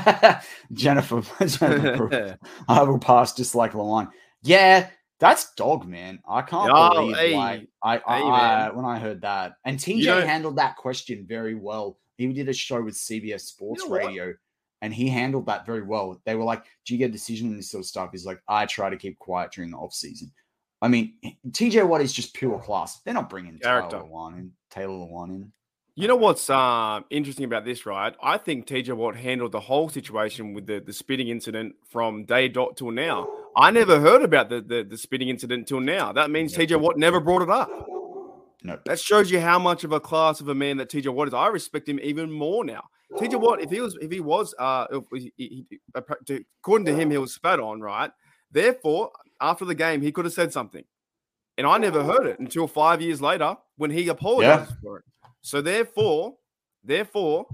[0.73, 4.09] Jennifer, Jennifer I will pass just like the line.
[4.43, 4.89] Yeah,
[5.21, 6.21] that's dog, man.
[6.29, 7.37] I can't Oh, believe hey.
[7.37, 9.53] like I, I, Hey, I- when I heard that.
[9.65, 11.99] And TJ You know- handled that question very well.
[12.17, 14.07] He did a show with CBS Sports know what?
[14.07, 14.35] Radio,
[14.81, 16.21] and he handled that very well.
[16.25, 18.41] They were like, "Do you get a decision in this sort of stuff?" He's like,
[18.49, 20.31] "I try to keep quiet during the off season."
[20.83, 21.15] I mean,
[21.51, 23.01] TJ Watt is just pure class.
[23.03, 23.99] They're not bringing Character.
[23.99, 24.53] Taylor Lewan in.
[24.69, 25.53] Taylor Lewan in.
[25.95, 28.15] You know what's uh, interesting about this, right?
[28.23, 32.49] I think TJ Watt handled the whole situation with the, the spitting incident from day
[32.49, 33.29] dot till now.
[33.57, 36.13] I never heard about the, the, the spitting incident till now.
[36.13, 36.65] That means Yeah.
[36.65, 37.71] TJ Watt never brought it up.
[38.63, 38.79] No.
[38.85, 41.35] That shows you how much of a class of a man that TJ Watt is.
[41.35, 42.85] I respect him even more now.
[43.17, 47.19] TJ Watt, if he was, if he was, uh, he, he, according to him, he
[47.19, 48.11] was spat on, right?
[48.51, 50.85] Therefore, after the game, he could have said something,
[51.59, 54.77] and I never heard it until five years later when he apologized yeah.
[54.83, 55.05] for it.
[55.43, 56.35] So therefore,
[56.85, 57.47] therefore,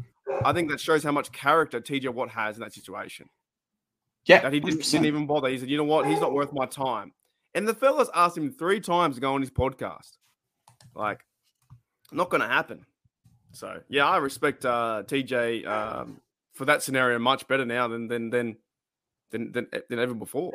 [0.45, 3.29] I think that shows how much character TJ Watt has in that situation.
[4.25, 5.49] Yeah, that he didn't, didn't, even bother.
[5.49, 6.07] He said, "You know what?
[6.07, 7.15] He's not worth my time."
[7.55, 10.19] And the fellas asked him three times to go on his podcast.
[10.99, 11.25] Like,
[12.13, 12.85] not going to happen.
[13.53, 16.21] So yeah, I respect uh, TJ um,
[16.53, 18.57] for that scenario much better now than than than
[19.31, 20.53] than than, than ever before.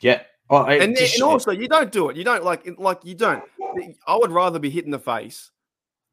[0.00, 0.22] Yeah.
[0.48, 2.16] Oh, and, just, and also, you don't do it.
[2.16, 3.44] You don't like like you don't.
[4.06, 5.50] I would rather be hit in the face,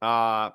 [0.02, 0.52] uh,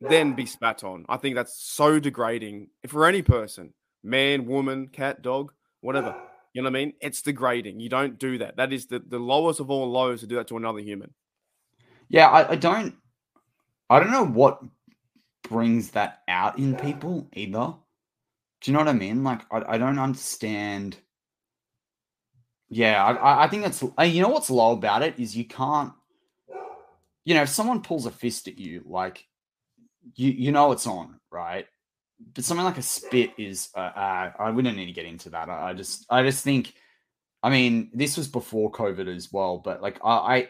[0.00, 1.04] than be spat on.
[1.08, 6.16] I think that's so degrading for any person, man, woman, cat, dog, whatever.
[6.52, 6.94] You know what I mean?
[7.00, 7.80] It's degrading.
[7.80, 8.56] You don't do that.
[8.56, 11.12] That is the, the lowest of all lows to do that to another human.
[12.08, 12.94] Yeah, I, I don't
[13.90, 14.62] I don't know what
[15.48, 17.74] brings that out in people either.
[18.60, 19.22] Do you know what I mean?
[19.24, 20.96] Like I, I don't understand.
[22.68, 25.92] Yeah, I, I think that's you know what's low about it is you can't.
[27.24, 29.26] You know, if someone pulls a fist at you, like
[30.14, 31.66] you you know it's on, right?
[32.34, 33.68] But something like a spit is.
[33.76, 35.48] Uh, uh, I we don't need to get into that.
[35.48, 36.74] I, I just I just think.
[37.42, 40.48] I mean, this was before COVID as well, but like I, I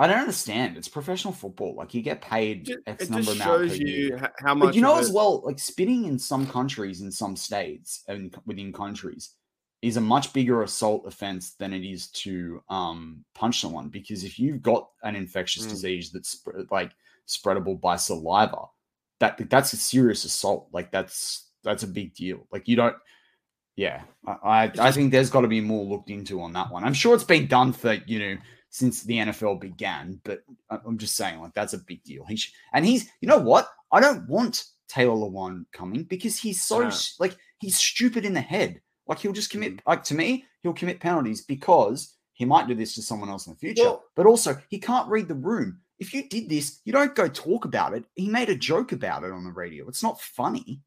[0.00, 0.76] I don't understand.
[0.76, 1.74] It's professional football.
[1.74, 4.68] Like you get paid X it number just shows you how much.
[4.68, 8.72] But you know as well, like spitting in some countries, in some states, and within
[8.72, 9.30] countries,
[9.82, 13.88] is a much bigger assault offense than it is to um, punch someone.
[13.88, 15.70] Because if you've got an infectious mm.
[15.70, 16.92] disease that's like
[17.26, 18.66] spreadable by saliva,
[19.18, 20.68] that that's a serious assault.
[20.72, 22.46] Like that's that's a big deal.
[22.52, 22.96] Like you don't.
[23.74, 26.84] Yeah, I I, I think there's got to be more looked into on that one.
[26.84, 28.36] I'm sure it's been done for you know
[28.78, 30.20] since the NFL began.
[30.24, 32.24] But I'm just saying, like, that's a big deal.
[32.26, 33.68] He sh- and he's, you know what?
[33.92, 36.92] I don't want Taylor Lewan coming because he's so yeah.
[37.18, 38.80] like he's stupid in the head.
[39.06, 39.76] Like he'll just commit.
[39.76, 39.88] Mm-hmm.
[39.88, 43.54] Like to me, he'll commit penalties because he might do this to someone else in
[43.54, 43.82] the future.
[43.82, 45.80] Well, but also, he can't read the room.
[45.98, 48.04] If you did this, you don't go talk about it.
[48.14, 49.88] He made a joke about it on the radio.
[49.88, 50.80] It's not funny.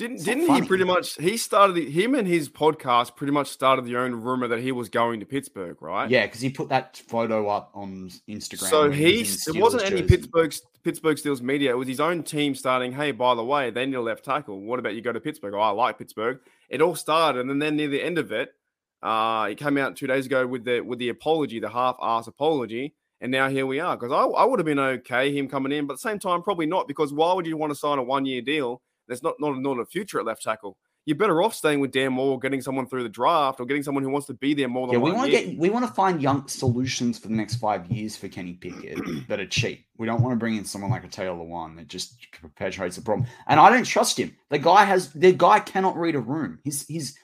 [0.00, 3.84] Didn't didn't he pretty much he started the, him and his podcast pretty much started
[3.84, 6.08] the own rumor that he was going to Pittsburgh, right?
[6.08, 8.70] Yeah, because he put that photo up on Instagram.
[8.70, 9.98] So he it wasn't jersey.
[9.98, 11.72] any Pittsburgh Pittsburgh Steelers media.
[11.72, 12.92] It was his own team starting.
[12.92, 14.58] Hey, by the way, they need a left tackle.
[14.62, 15.52] What about you go to Pittsburgh?
[15.52, 16.40] Oh, I like Pittsburgh.
[16.70, 18.54] It all started, and then, then near the end of it,
[19.02, 22.94] uh, he came out two days ago with the with the apology, the half-ass apology,
[23.20, 23.98] and now here we are.
[23.98, 26.40] Because I, I would have been okay him coming in, but at the same time,
[26.40, 26.88] probably not.
[26.88, 28.80] Because why would you want to sign a one-year deal?
[29.10, 30.78] There's not not, not a future at left tackle.
[31.04, 34.04] You're better off staying with Dan Moore, getting someone through the draft, or getting someone
[34.04, 35.00] who wants to be there more than yeah.
[35.00, 38.16] We want to get we want to find young solutions for the next five years
[38.16, 39.86] for Kenny Pickett that are cheap.
[39.98, 43.02] We don't want to bring in someone like a Taylor Lewan that just perpetuates the
[43.02, 43.26] problem.
[43.48, 44.36] And I don't trust him.
[44.50, 46.60] The guy has the guy cannot read a room.
[46.62, 47.16] His his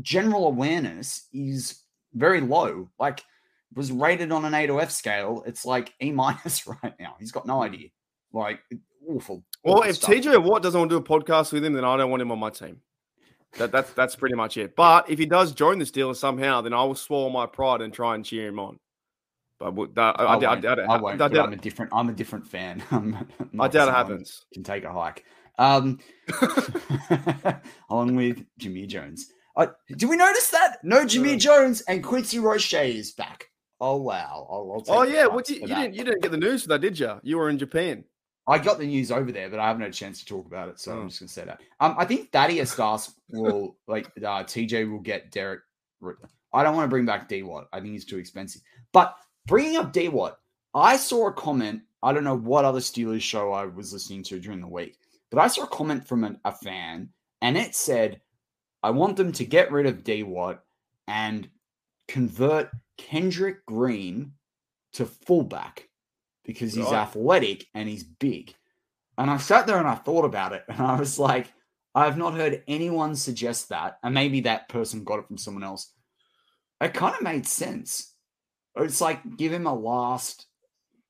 [0.00, 1.82] general awareness is
[2.14, 2.88] very low.
[2.98, 3.22] Like
[3.74, 5.44] was rated on an A to F scale.
[5.46, 7.16] It's like E minus right now.
[7.20, 7.88] He's got no idea.
[8.32, 8.60] Like
[9.08, 9.44] awful.
[9.62, 10.10] Well, if stuff.
[10.10, 12.32] TJ Watt doesn't want to do a podcast with him, then I don't want him
[12.32, 12.80] on my team.
[13.58, 14.74] That, that's that's pretty much it.
[14.74, 17.92] But if he does join the Steelers somehow, then I will swallow my pride and
[17.92, 18.78] try and cheer him on.
[19.60, 20.64] But I, I, I, won't.
[20.66, 21.22] I, I, won't.
[21.22, 21.92] I, am a different.
[21.94, 22.82] I'm a different fan.
[23.60, 24.44] I doubt it happens.
[24.52, 25.24] Can take a hike.
[25.58, 26.00] Um,
[27.90, 29.28] along with Jimmy Jones.
[29.56, 30.78] Uh, did we notice that?
[30.82, 33.46] No Jimmy Jones and Quincy Roche is back.
[33.80, 34.48] Oh wow!
[34.50, 36.80] I'll, I'll oh yeah, what you, you didn't you didn't get the news for that,
[36.80, 37.20] did you?
[37.22, 38.04] You were in Japan.
[38.46, 40.68] I got the news over there, but I haven't had a chance to talk about
[40.68, 41.00] it, so oh.
[41.00, 41.60] I'm just going to say that.
[41.80, 45.60] Um, I think Thaddeus Das will like uh, TJ will get Derek.
[46.52, 47.68] I don't want to bring back D Watt.
[47.72, 48.60] I think he's too expensive.
[48.92, 50.38] But bringing up D Watt,
[50.74, 51.82] I saw a comment.
[52.02, 54.98] I don't know what other Steelers show I was listening to during the week,
[55.30, 57.08] but I saw a comment from an, a fan,
[57.40, 58.20] and it said,
[58.82, 60.62] "I want them to get rid of D Watt
[61.08, 61.48] and
[62.08, 64.32] convert Kendrick Green
[64.92, 65.88] to fullback."
[66.44, 66.94] Because he's right.
[66.94, 68.54] athletic and he's big.
[69.16, 71.52] And I sat there and I thought about it and I was like,
[71.94, 73.98] I have not heard anyone suggest that.
[74.02, 75.92] And maybe that person got it from someone else.
[76.80, 78.12] It kind of made sense.
[78.76, 80.46] It's like give him a last,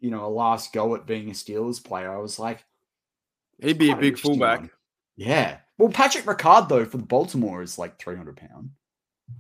[0.01, 2.13] you know, a last go at being a Steelers player.
[2.13, 2.63] I was like,
[3.63, 4.61] he'd be a big fullback.
[4.61, 4.71] One.
[5.17, 5.59] Yeah.
[5.79, 8.71] Well, Patrick Ricard, though, for the Baltimore is like 300 pound.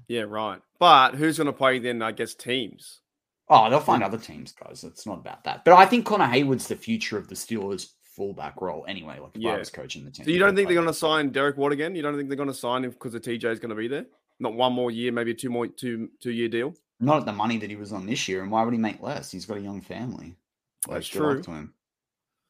[0.08, 0.60] Yeah, right.
[0.78, 3.00] But who's going to play then, I guess, teams?
[3.48, 4.84] Oh, they'll find other teams, guys.
[4.84, 5.64] It's not about that.
[5.64, 9.18] But I think Connor Heyward's the future of the Steelers fullback role anyway.
[9.18, 9.52] Like if yeah.
[9.52, 10.24] I was coaching the team.
[10.24, 11.94] So you don't think they're going to sign Derek Watt again?
[11.94, 13.88] You don't think they're going to sign him because the TJ is going to be
[13.88, 14.06] there?
[14.40, 16.74] Not one more year, maybe two more two two year deal.
[17.00, 19.02] Not at the money that he was on this year, and why would he make
[19.02, 19.30] less?
[19.30, 20.36] He's got a young family.
[20.86, 21.42] Like, That's true.
[21.42, 21.74] To him.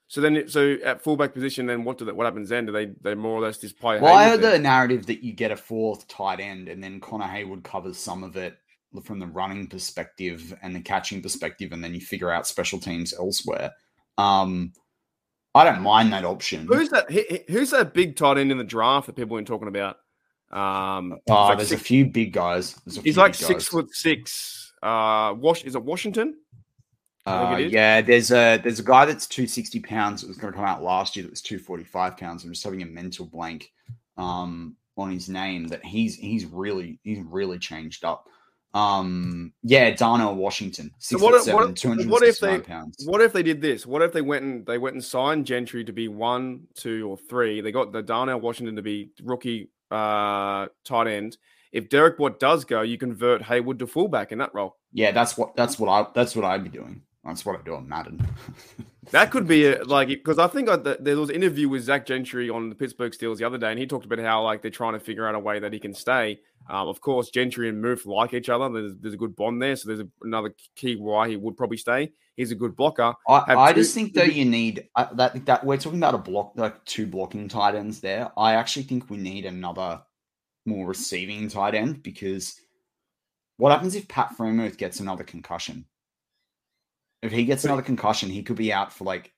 [0.06, 2.66] So then, so at fullback position, then what do they, what happens then?
[2.66, 4.00] Do they they more or less just play?
[4.00, 4.52] Well, I heard then?
[4.52, 8.22] the narrative that you get a fourth tight end, and then Connor Heyward covers some
[8.22, 8.58] of it
[9.02, 13.12] from the running perspective and the catching perspective, and then you figure out special teams
[13.14, 13.72] elsewhere.
[14.18, 14.72] Um,
[15.54, 16.66] I don't mind that option.
[16.66, 17.10] Who's that?
[17.48, 19.96] Who's that big tight end in the draft that people have been talking about?
[20.50, 22.76] Um, Oh, like there's six- a few big guys.
[22.86, 23.68] A He's like six guys.
[23.68, 24.72] foot six.
[24.82, 26.34] Uh, Wash is it Washington?
[27.26, 30.56] Uh, it yeah, there's a there's a guy that's 260 pounds that was going to
[30.56, 32.44] come out last year that was 245 pounds.
[32.44, 33.72] I'm just having a mental blank
[34.18, 38.28] um, on his name that he's he's really he's really changed up.
[38.74, 43.04] Um, yeah, Darnell Washington, six what if- seven, what- what if they- pounds.
[43.06, 43.86] What if they did this?
[43.86, 47.16] What if they went and they went and signed Gentry to be one, two, or
[47.16, 47.60] three?
[47.60, 51.36] They got the Darnell Washington to be rookie uh, tight end.
[51.70, 54.76] If Derek Watt does go, you convert Heyward to fullback in that role.
[54.92, 57.02] Yeah, that's what that's what I that's what I'd be doing.
[57.24, 58.26] That's what I do on Madden.
[59.10, 61.82] That could be a, like because I think I, the, there was an interview with
[61.82, 64.62] Zach Gentry on the Pittsburgh Steelers the other day, and he talked about how like
[64.62, 66.40] they're trying to figure out a way that he can stay.
[66.70, 68.70] Um, of course, Gentry and Muth like each other.
[68.70, 71.76] There's, there's a good bond there, so there's a, another key why he would probably
[71.76, 72.12] stay.
[72.36, 73.12] He's a good blocker.
[73.28, 76.18] I, I two- just think though you need I, that that we're talking about a
[76.18, 78.32] block like two blocking tight ends there.
[78.38, 80.00] I actually think we need another
[80.64, 82.58] more receiving tight end because
[83.58, 85.84] what happens if Pat Freiermuth gets another concussion?
[87.24, 89.32] If he gets another concussion, he could be out for like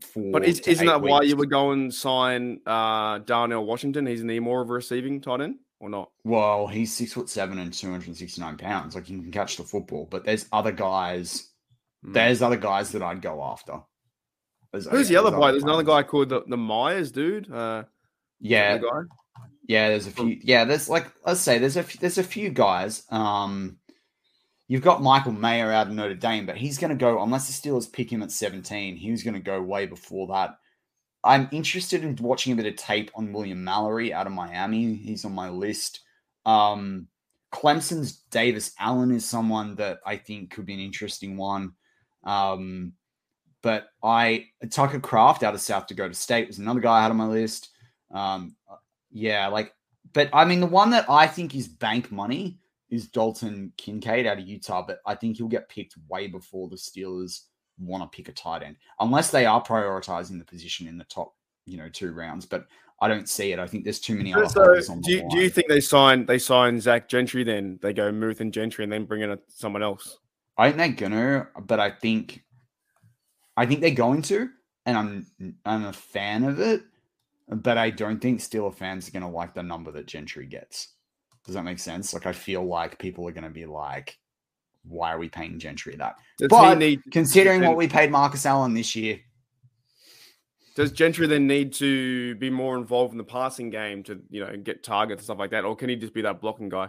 [0.00, 0.32] four.
[0.32, 1.30] But is, isn't that why weeks.
[1.30, 4.08] you would go and sign uh, Darnell Washington?
[4.08, 6.10] Isn't he more of a receiving tight end or not?
[6.24, 8.96] Well, he's six foot seven and two hundred and sixty nine pounds.
[8.96, 11.48] Like he can catch the football, but there's other guys.
[12.04, 12.12] Hmm.
[12.12, 13.80] There's other guys that I'd go after.
[14.72, 15.52] There's- Who's the other guy?
[15.52, 17.48] There's another guy called the, the Myers dude.
[17.52, 17.84] Uh,
[18.40, 19.06] Yeah, the?
[19.68, 20.38] Yeah, there's a few.
[20.42, 23.04] Yeah, there's like let's say there's a there's a few guys.
[23.10, 23.78] Um,
[24.72, 27.52] you've got Michael Mayer out of Notre Dame, but he's going to go unless the
[27.52, 28.96] Steelers pick him at 17.
[28.96, 30.56] He was going to go way before that.
[31.22, 34.94] I'm interested in watching a bit of tape on William Mallory out of Miami.
[34.94, 36.00] He's on my list.
[36.46, 37.08] Um,
[37.52, 41.74] Clemson's Davis Allen is someone that I think could be an interesting one.
[42.24, 42.94] Um,
[43.60, 47.18] but I Tucker Kraft out of South Dakota State was another guy I had on
[47.18, 47.68] my list.
[48.10, 48.56] Um,
[49.10, 49.74] yeah, like,
[50.14, 52.58] but I mean, the one that I think is bank money
[52.92, 56.76] is Dalton Kincaid out of Utah, but I think he'll get picked way before the
[56.76, 57.44] Steelers
[57.78, 61.34] want to pick a tight end, unless they are prioritizing the position in the top,
[61.64, 62.44] you know, two rounds.
[62.44, 62.66] But
[63.00, 63.58] I don't see it.
[63.58, 65.28] I think there's too many other So, holes on the do, you, line.
[65.28, 67.44] do you think they sign they sign Zach Gentry?
[67.44, 70.18] Then they go Muth and Gentry, and then bring in a, someone else.
[70.58, 72.44] I think they're gonna, but I think,
[73.56, 74.50] I think they're going to,
[74.84, 75.26] and I'm
[75.64, 76.82] I'm a fan of it,
[77.48, 80.91] but I don't think Steeler fans are gonna like the number that Gentry gets.
[81.44, 82.14] Does that make sense?
[82.14, 84.18] Like I feel like people are gonna be like,
[84.84, 86.16] why are we paying Gentry that?
[86.38, 89.20] Does But need Considering then- what we paid Marcus Allen this year,
[90.74, 94.56] Does Gentry then need to be more involved in the passing game to you know
[94.56, 96.88] get targets and stuff like that, or can he just be that blocking guy?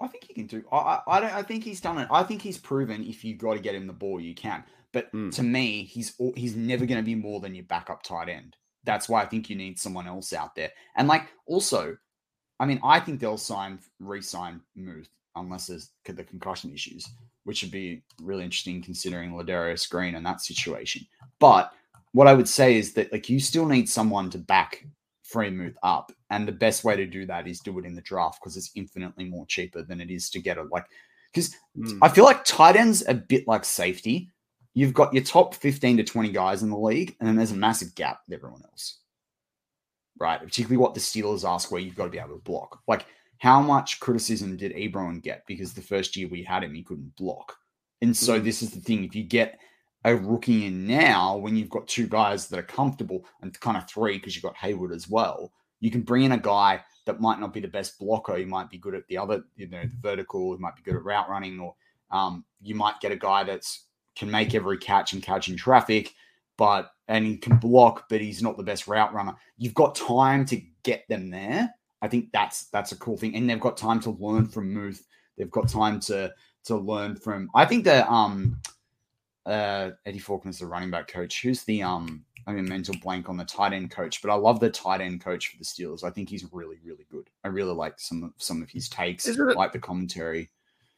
[0.00, 0.64] I think he can do.
[0.72, 1.32] I I, don't.
[1.34, 2.08] I think he's done it.
[2.10, 4.64] I think he's proven if you got to get him the ball, you can.
[4.92, 5.32] But Mm.
[5.34, 8.56] to me, he's he's never going to be more than your backup tight end.
[8.84, 10.70] That's why I think you need someone else out there.
[10.96, 11.96] And like also,
[12.58, 17.06] I mean, I think they'll sign re-sign Muth unless there's the concussion issues,
[17.44, 21.06] which would be really interesting considering Ladarius Green and that situation.
[21.38, 21.72] But
[22.12, 24.84] what I would say is that like you still need someone to back
[25.32, 28.40] Freiermuth up, and the best way to do that is do it in the draft
[28.40, 30.86] because it's infinitely more cheaper than it is to get it like
[31.32, 31.98] because Mm.
[32.02, 34.30] I feel like tight ends a bit like safety.
[34.74, 37.56] You've got your top 15 to 20 guys in the league, and then there's a
[37.56, 39.00] massive gap with everyone else.
[40.18, 40.40] Right.
[40.40, 42.80] Particularly what the Steelers ask, where you've got to be able to block.
[42.86, 43.06] Like,
[43.38, 45.44] how much criticism did Ebron get?
[45.46, 47.56] Because the first year we had him, he couldn't block.
[48.02, 48.44] And so Mhm.
[48.44, 49.02] this is the thing.
[49.02, 49.58] If you get
[50.04, 53.88] a rookie in now, when you've got two guys that are comfortable and kind of
[53.88, 57.40] three, because you've got Heyward as well, you can bring in a guy that might
[57.40, 58.36] not be the best blocker.
[58.36, 60.54] He might be good at the other, you know, the vertical.
[60.54, 61.74] He might be good at route running, or
[62.10, 63.86] um, you might get a guy that's
[64.16, 66.14] can make every catch and catch in traffic,
[66.56, 69.34] but and he can block, but he's not the best route runner.
[69.58, 71.72] You've got time to get them there.
[72.02, 75.06] I think that's that's a cool thing, and they've got time to learn from Muth.
[75.36, 76.32] They've got time to
[76.64, 77.50] to learn from.
[77.54, 78.60] I think that um,
[79.46, 81.42] uh, Eddie Faulkner's the running back coach.
[81.42, 82.24] Who's the um?
[82.46, 85.22] I mean, mental blank on the tight end coach, but I love the tight end
[85.22, 86.02] coach for the Steelers.
[86.04, 87.28] I think he's really, really good.
[87.44, 90.50] I really like some of some of his takes, Isn't it- like the commentary.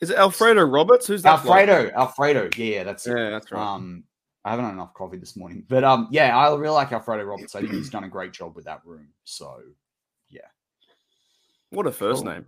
[0.02, 1.06] Is it Alfredo Roberts?
[1.06, 1.38] Who's that?
[1.38, 3.16] Alfredo, Alfredo, yeah, yeah, that's it.
[3.16, 3.74] Yeah, that's right.
[3.74, 4.02] Um,
[4.44, 7.54] I haven't had enough coffee this morning, but um, yeah, I really like Alfredo Roberts.
[7.54, 9.06] I think he's done a great job with that room.
[9.22, 9.60] So,
[10.28, 10.40] yeah.
[11.70, 12.32] what a first cool.
[12.32, 12.46] name,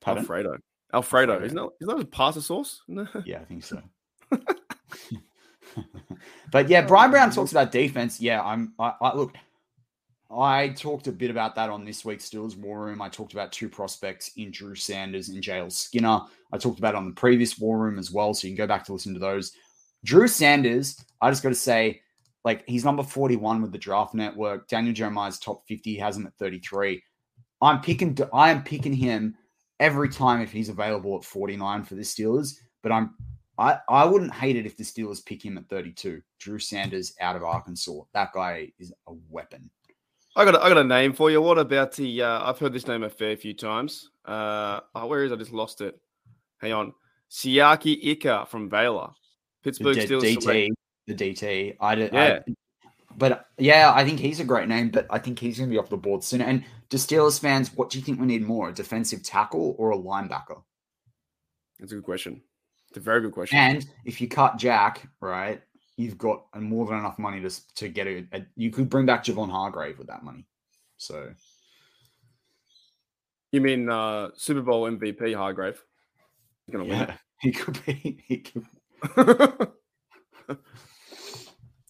[0.00, 0.24] pardon?
[0.24, 0.58] Alfredo.
[0.92, 1.44] Alfredo, Alfredo.
[1.44, 2.82] isn't that isn't that a pasta sauce?
[2.88, 3.06] No.
[3.24, 3.80] Yeah, I think so.
[6.50, 8.20] but yeah, Brian Brown talks about defense.
[8.20, 8.74] Yeah, I'm.
[8.80, 9.36] I, I look.
[10.32, 13.02] I talked a bit about that on this week's Steelers War Room.
[13.02, 16.20] I talked about two prospects in Drew Sanders and JL Skinner.
[16.52, 18.68] I talked about it on the previous War Room as well, so you can go
[18.68, 19.52] back to listen to those.
[20.04, 22.00] Drew Sanders, I just got to say,
[22.44, 24.68] like he's number 41 with the draft network.
[24.68, 27.02] Daniel Jeremiah's top 50, he has him at 33.
[27.60, 29.34] I'm picking I am picking him
[29.80, 33.14] every time if he's available at 49 for the Steelers, but I'm
[33.58, 36.22] I, I wouldn't hate it if the Steelers pick him at 32.
[36.38, 38.00] Drew Sanders out of Arkansas.
[38.14, 39.70] That guy is a weapon.
[40.36, 41.40] I got a, I got a name for you.
[41.42, 42.22] What about the?
[42.22, 44.10] Uh, I've heard this name a fair few times.
[44.24, 45.32] Uh, oh, where is?
[45.32, 45.34] it?
[45.34, 45.98] I just lost it.
[46.58, 46.92] Hang on,
[47.30, 49.10] Siaki Ika from Baylor,
[49.62, 50.36] The Pittsburgh D- Steelers.
[50.36, 50.70] DT, select.
[51.06, 51.76] the DT.
[51.80, 52.40] I, did, Yeah.
[52.46, 52.52] I
[53.16, 55.78] but yeah, I think he's a great name, but I think he's going to be
[55.78, 56.40] off the board soon.
[56.40, 58.68] And to Steelers fans, what do you think we need more?
[58.68, 60.62] A defensive tackle or a linebacker?
[61.78, 62.40] That's a good question.
[62.88, 63.58] It's a very good question.
[63.58, 65.60] And if you cut Jack, right,
[66.00, 69.24] you've got more than enough money to to get a, a you could bring back
[69.24, 70.46] Javon Hargrave with that money.
[70.96, 71.30] So
[73.52, 75.82] you mean uh, Super Bowl MVP Hargrave?
[76.66, 78.22] He's gonna yeah, he could be.
[78.26, 78.64] He could,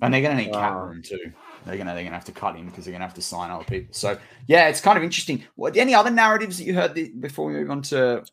[0.03, 1.33] and they're going to need cap room too.
[1.67, 3.65] They're gonna they're gonna have to cut him because they're gonna have to sign other
[3.65, 3.93] people.
[3.93, 5.45] So yeah, it's kind of interesting.
[5.57, 8.25] What any other narratives that you heard the, before we move on to?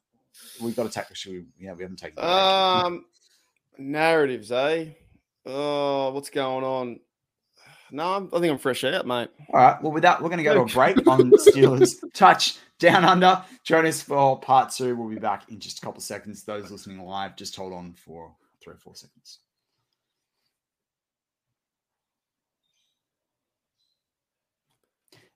[0.62, 1.14] We've got to take.
[1.16, 2.24] Should we, yeah, we haven't taken.
[2.24, 3.06] um,
[3.78, 4.90] narratives, eh?
[5.50, 7.00] Oh, what's going on?
[7.90, 9.30] No, I'm, I think I'm fresh out, mate.
[9.54, 9.82] All right.
[9.82, 13.42] Well, with that, we're going to go to a break on Steelers touch down under.
[13.64, 14.94] Join us for part two.
[14.98, 16.44] We'll be back in just a couple of seconds.
[16.44, 19.40] Those listening live, just hold on for three or four seconds.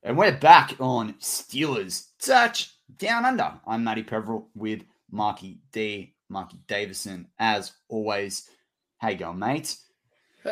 [0.04, 3.54] And we're back on Steelers touch down under.
[3.66, 8.50] I'm Matty Peveril with Marky D, Marky Davison, as always.
[8.98, 9.78] How you going, mate?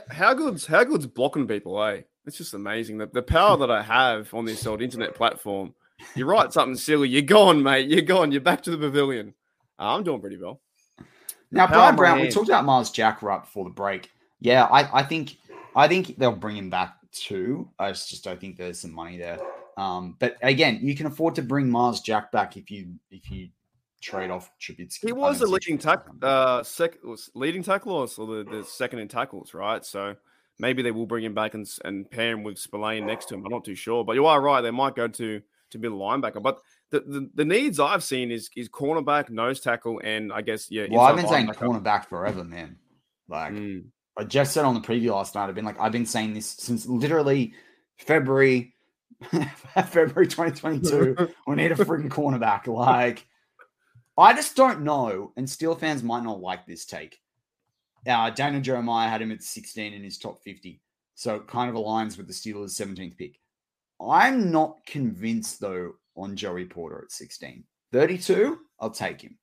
[0.10, 2.02] How good's how good's blocking people, eh?
[2.26, 2.98] It's just amazing.
[2.98, 5.74] The, the power that I have on this old internet platform.
[6.16, 7.90] You write something silly, you're gone, mate.
[7.90, 8.32] You're gone.
[8.32, 9.34] You're back to the pavilion.
[9.78, 10.62] Uh, I'm doing pretty well.
[11.52, 14.10] Now, Brian Brown, we talked about Myles Jack right before the break.
[14.40, 15.38] Yeah, I, I think
[15.76, 17.70] I think they'll bring him back too.
[17.80, 19.40] I just, just don't think there's some money there.
[19.78, 23.50] Um, but again, you can afford to bring Myles Jack back if you if you
[24.02, 25.06] trade off Trubisky.
[25.06, 26.98] He was the leading Trubisky tack, uh, sec,
[27.34, 29.84] leading tackle or the, the second in tackles, right?
[29.86, 30.16] So
[30.60, 33.46] maybe they will bring him back and, and pair him with Spillane next to him.
[33.46, 34.62] I'm not too sure, but you are right.
[34.62, 35.42] They might go to
[35.72, 40.02] to middle linebacker, but the, the, the needs I've seen is is cornerback, nose tackle,
[40.04, 40.88] and I guess yeah.
[40.90, 42.78] well, I've been saying cornerback forever, man.
[43.28, 43.86] Like Mm.
[44.18, 45.48] I just said on the preview last night.
[45.48, 47.54] I've been like I've been saying this since literally
[47.98, 48.76] February,
[49.88, 51.30] February 2022.
[51.48, 52.68] we need a freaking cornerback.
[52.68, 53.26] Like,
[54.20, 55.32] I just don't know.
[55.38, 57.20] And Steel fans might not like this take.
[58.08, 60.82] Uh, Daniel Jeremiah had him at 16 in his top 50.
[61.16, 63.40] So it kind of aligns with the Steelers' 17th pick.
[64.02, 67.64] I'm not convinced, though, on Joey Porter at 16.
[67.92, 69.38] 32, I'll take him.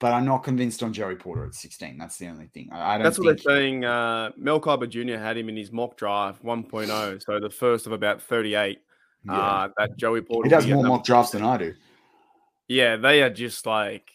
[0.00, 1.96] But I'm not convinced on Joey Porter at 16.
[1.96, 2.70] That's the only thing.
[2.72, 3.84] I, I don't That's what think they're saying.
[3.84, 5.16] Uh, Mel Kiper Jr.
[5.16, 8.80] had him in his mock draft 1.0, so the first of about 38.
[9.24, 9.32] yeah.
[9.32, 10.48] Uh, that Joey Porter.
[10.48, 11.74] he does will be at more mock drafts than I do.
[12.68, 14.10] Yeah, they are just like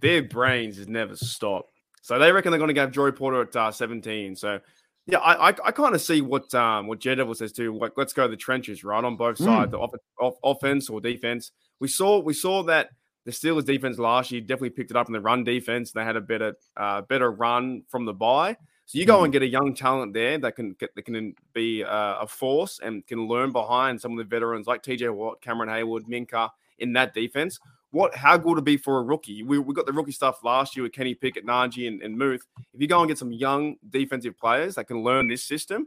[0.00, 1.70] their brains has never stopped.
[2.02, 4.36] So they reckon they're going to have Joey Porter at uh, 17.
[4.36, 4.60] So
[5.06, 7.76] yeah, I I, I kind of see what um what Daredevil says too.
[7.78, 9.44] Like, let's go to the trenches, right, on both Mm.
[9.44, 11.52] sides, the off, off, offense or defense.
[11.80, 12.90] We saw we saw that
[13.24, 15.92] the Steelers defense last year definitely picked it up in the run defense.
[15.92, 18.56] They had a better uh, better run from the bye.
[18.86, 19.24] So you go Mm.
[19.24, 22.80] and get a young talent there that can get, that can be uh, a force
[22.82, 26.92] and can learn behind some of the veterans like TJ Watt, Cameron Heyward, Minkah in
[26.94, 27.58] that defense.
[27.94, 29.44] What how good would it be for a rookie?
[29.44, 32.44] We, we got the rookie stuff last year with Kenny Pickett, Najee, and, and Muth.
[32.72, 35.86] If you go and get some young defensive players that can learn this system,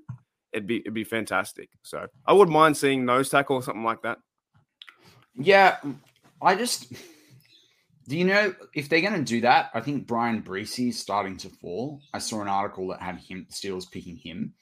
[0.54, 1.68] it'd be it'd be fantastic.
[1.84, 4.20] So I wouldn't mind seeing nose tackle or something like that.
[5.36, 5.80] Yeah,
[6.42, 6.94] I just
[8.08, 9.70] do you know if they're going to do that?
[9.74, 12.00] I think Bryan Bresee is starting to fall.
[12.14, 14.54] I saw an article that had him Steelers picking him,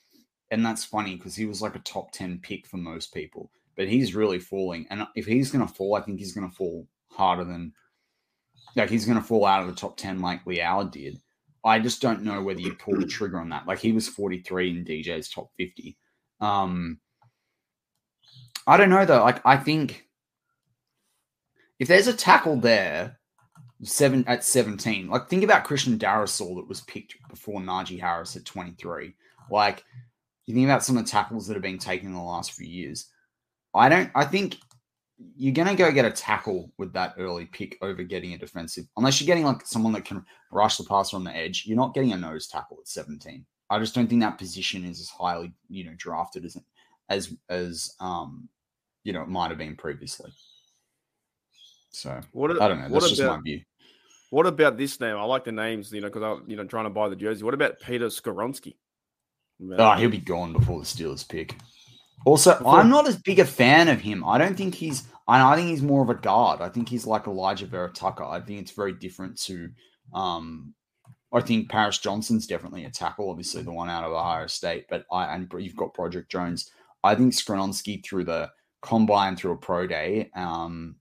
[0.50, 3.88] and that's funny because he was like a top ten pick for most people, but
[3.88, 4.88] he's really falling.
[4.90, 7.74] And if he's going to fall, I think he's going to fall harder than
[8.76, 11.20] like he's going to fall out of the top ten like Leal did.
[11.64, 13.68] I just don't know whether you pull the trigger on that.
[13.68, 15.98] Like he was forty three in DJ's top fifty.
[16.40, 17.00] Um,
[18.68, 19.24] I don't know though.
[19.24, 20.06] Like I think
[21.80, 23.20] if there's a tackle there,
[23.84, 28.46] seven at 17, like think about Christian Darrisaw that was picked before Najee Harris at
[28.46, 29.14] 23.
[29.52, 29.84] Like
[30.46, 32.68] you think about some of the tackles that have been taken in the last few
[32.68, 33.08] years.
[33.74, 34.58] I don't I think
[35.18, 39.20] you're gonna go get a tackle with that early pick over getting a defensive, unless
[39.20, 41.64] you're getting like someone that can rush the passer on the edge.
[41.66, 43.46] You're not getting a nose tackle at 17.
[43.70, 46.58] I just don't think that position is as highly, you know, drafted as
[47.10, 48.50] as as um,
[49.04, 50.32] you know, it might have been previously.
[51.92, 52.90] So What I don't know.
[52.90, 53.62] What That's just about my view.
[54.32, 55.16] what about this name?
[55.16, 57.44] I like the names, you know, because I'm you know trying to buy the jersey.
[57.44, 58.76] What about Peter Skoronski?
[59.78, 61.56] Oh, he'll be gone before the Steelers pick.
[62.26, 64.26] Also, Before- I'm not as big a fan of him.
[64.26, 65.04] I don't think he's.
[65.28, 66.62] I think he's more of a guard.
[66.62, 68.24] I think he's like Alijah Vera-Tucker.
[68.24, 69.70] I think it's very different to.
[70.14, 70.76] Um,
[71.34, 73.32] I think Paris Johnson's definitely a tackle.
[73.32, 74.86] Obviously, the one out of Ohio State.
[74.88, 76.70] But I and you've got Broderick Jones.
[77.04, 78.52] I think Skoronski through the
[78.82, 80.30] combine through a pro day.
[80.36, 80.96] Um,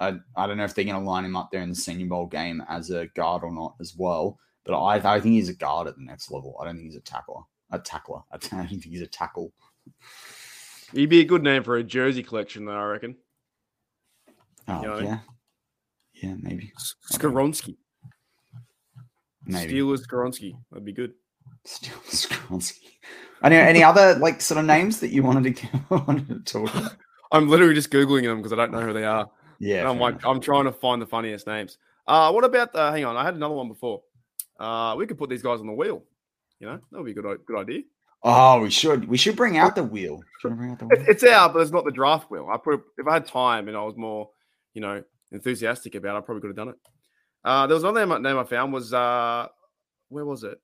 [0.00, 2.06] I, I don't know if they're going to line him up there in the Senior
[2.06, 4.38] Bowl game as a guard or not as well.
[4.64, 6.56] But I, I think he's a guard at the next level.
[6.60, 7.42] I don't think he's a tackler.
[7.70, 8.20] A tackler.
[8.32, 9.52] I don't think he's a tackle.
[10.92, 12.72] He'd be a good name for a jersey collection, though.
[12.72, 13.16] I reckon.
[14.68, 14.98] Oh You know?
[14.98, 15.18] yeah,
[16.22, 16.72] yeah, maybe,
[17.12, 17.76] Skoronski,
[19.46, 19.74] maybe.
[19.74, 20.54] Steelers Skoronski.
[20.70, 21.14] That'd be good.
[21.64, 22.78] Still Skronski.
[23.42, 26.92] Any any other like sort of names that you wanted to wanted to talk about?
[27.32, 29.30] I'm literally just googling them because I don't know who they are.
[29.58, 30.26] Yeah, and I'm like, enough.
[30.26, 31.78] I'm trying to find the funniest names.
[32.06, 32.74] Uh, what about?
[32.74, 34.02] Uh, hang on, I had another one before.
[34.60, 36.04] Uh, we could put these guys on the wheel.
[36.60, 37.82] You know, that would be a good good idea.
[38.24, 40.22] Oh, we should we should bring out the wheel.
[40.42, 41.04] Bring out the wheel?
[41.08, 42.48] it's out, but it's not the draft wheel.
[42.50, 44.30] I put if I had time and I was more,
[44.74, 45.02] you know,
[45.32, 46.76] enthusiastic about, it, I probably could have done it.
[47.44, 49.48] Uh, there was another name, name I found was uh,
[50.08, 50.60] where was it?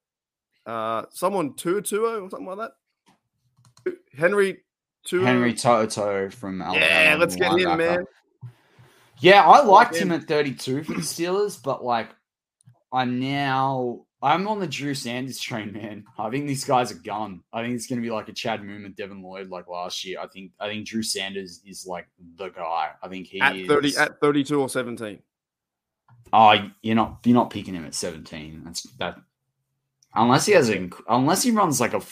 [0.65, 2.71] Uh, someone Tuatuo or something like
[3.85, 3.95] that.
[4.17, 4.59] Henry
[5.07, 5.25] Tuo.
[5.25, 6.85] Henry To'oTo'o from Alabama.
[6.85, 8.05] Yeah, let's get him, man.
[9.21, 10.13] Yeah, I liked him.
[10.13, 12.11] him at 32 for the Steelers, but like
[12.93, 16.05] I'm now I'm on the Drew Sanders train, man.
[16.19, 17.41] I think this guys a gun.
[17.53, 20.19] I think it's gonna be like a Chad Muma Devin Lloyd like last year.
[20.21, 22.91] I think I think Drew Sanders is like the guy.
[23.01, 25.21] I think he at is thirty at thirty two or seventeen.
[26.33, 28.63] Oh, you're not you're not picking him at 17.
[28.65, 29.19] That's that
[30.15, 32.03] unless he has a unless he runs like a,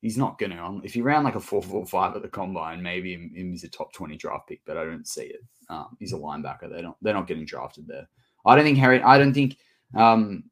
[0.00, 3.12] he's not gonna if he ran like a four four five at the combine, maybe
[3.12, 5.44] him, him he's a top 20 draft pick, but I don't see it.
[5.68, 6.68] Um, he's a linebacker.
[6.70, 8.08] They're not they're not getting drafted there.
[8.44, 9.58] I don't think Harry I don't think
[9.94, 10.44] um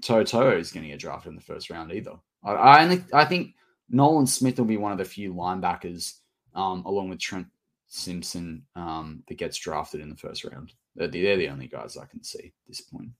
[0.00, 2.14] To'oTo'o is gonna get drafted in the first round either.
[2.44, 3.54] I, I only I think
[3.90, 6.14] Nolan Smith will be one of the few linebackers,
[6.54, 7.46] um, along with Trent
[7.88, 10.72] Simpson, um, that gets drafted in the first round.
[10.96, 13.10] They're the, they're the only guys I can see at this point.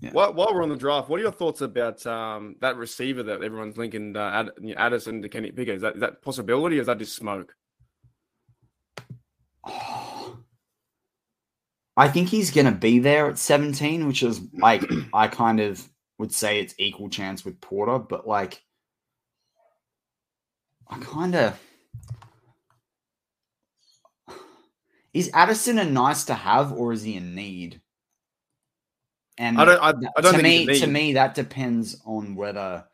[0.00, 0.10] Yeah.
[0.12, 3.42] While, while we're on the draft, what are your thoughts about um, that receiver that
[3.42, 5.76] everyone's linking uh, Ad, you know, Addison to Kenny Pickett?
[5.76, 7.54] Is that is that possibility or is that just smoke?
[11.96, 14.82] I think he's going to be there at 17, which is like,
[15.14, 15.86] I kind of
[16.18, 18.62] would say it's equal chance with Porter, but like,
[20.88, 21.60] I kind of.
[25.14, 27.80] Is Addison a nice to have or is he a need?
[29.38, 32.84] And I don't- I- I don't to think me, to me, that depends on whether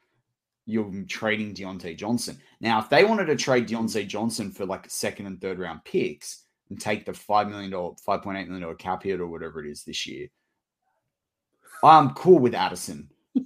[0.64, 2.40] you're trading Diontae Johnson.
[2.60, 6.44] Now, if they wanted to trade Diontae Johnson for like second and third round picks
[6.72, 9.62] and take the five million dollar, five point eight million dollar cap hit or whatever
[9.62, 10.28] it is this year,
[11.84, 13.10] I'm cool with Addison.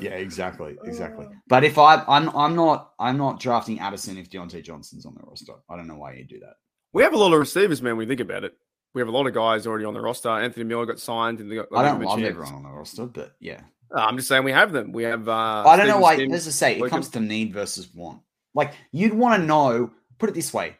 [0.00, 1.26] yeah, exactly, exactly.
[1.48, 5.22] But if I, I'm, I'm not, I'm not drafting Addison if Diontae Johnson's on the
[5.26, 5.54] roster.
[5.68, 6.54] I don't know why you do that.
[6.92, 7.96] We have a lot of receivers, man.
[7.96, 8.54] We think about it,
[8.94, 10.28] we have a lot of guys already on the roster.
[10.28, 11.66] Anthony Miller got signed, and they got.
[11.74, 12.30] I don't they got love a chance.
[12.30, 13.62] everyone on the roster, but yeah,
[13.92, 14.92] Uh, I'm just saying we have them.
[14.92, 15.28] We have.
[15.28, 16.16] Uh, I don't know why.
[16.16, 16.34] Sims.
[16.34, 18.20] As I say, it Logan- comes to need versus want.
[18.54, 19.90] Like you'd want to know.
[20.18, 20.76] Put it this way.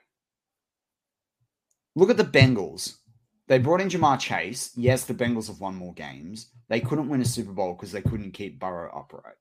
[1.97, 2.97] Look at the Bengals.
[3.49, 4.71] They brought in Ja'Marr Chase.
[4.77, 6.51] Yes, the Bengals have won more games.
[6.69, 9.35] They couldn't win a Super Bowl because they couldn't keep Burrow upright.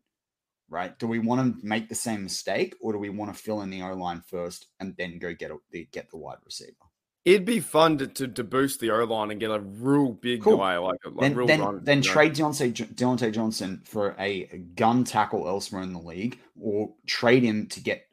[0.67, 0.97] Right?
[0.99, 3.69] Do we want to make the same mistake, or do we want to fill in
[3.69, 6.73] the O line first and then go get a, the get the wide receiver?
[7.25, 10.43] It'd be fun to, to, to boost the O line and get a real big
[10.43, 10.57] Cool.
[10.57, 12.13] guy like a like then real then, run, then you know.
[12.13, 17.67] trade Diontae, Diontae Johnson for a gun tackle elsewhere in the league, or trade him
[17.67, 18.05] to get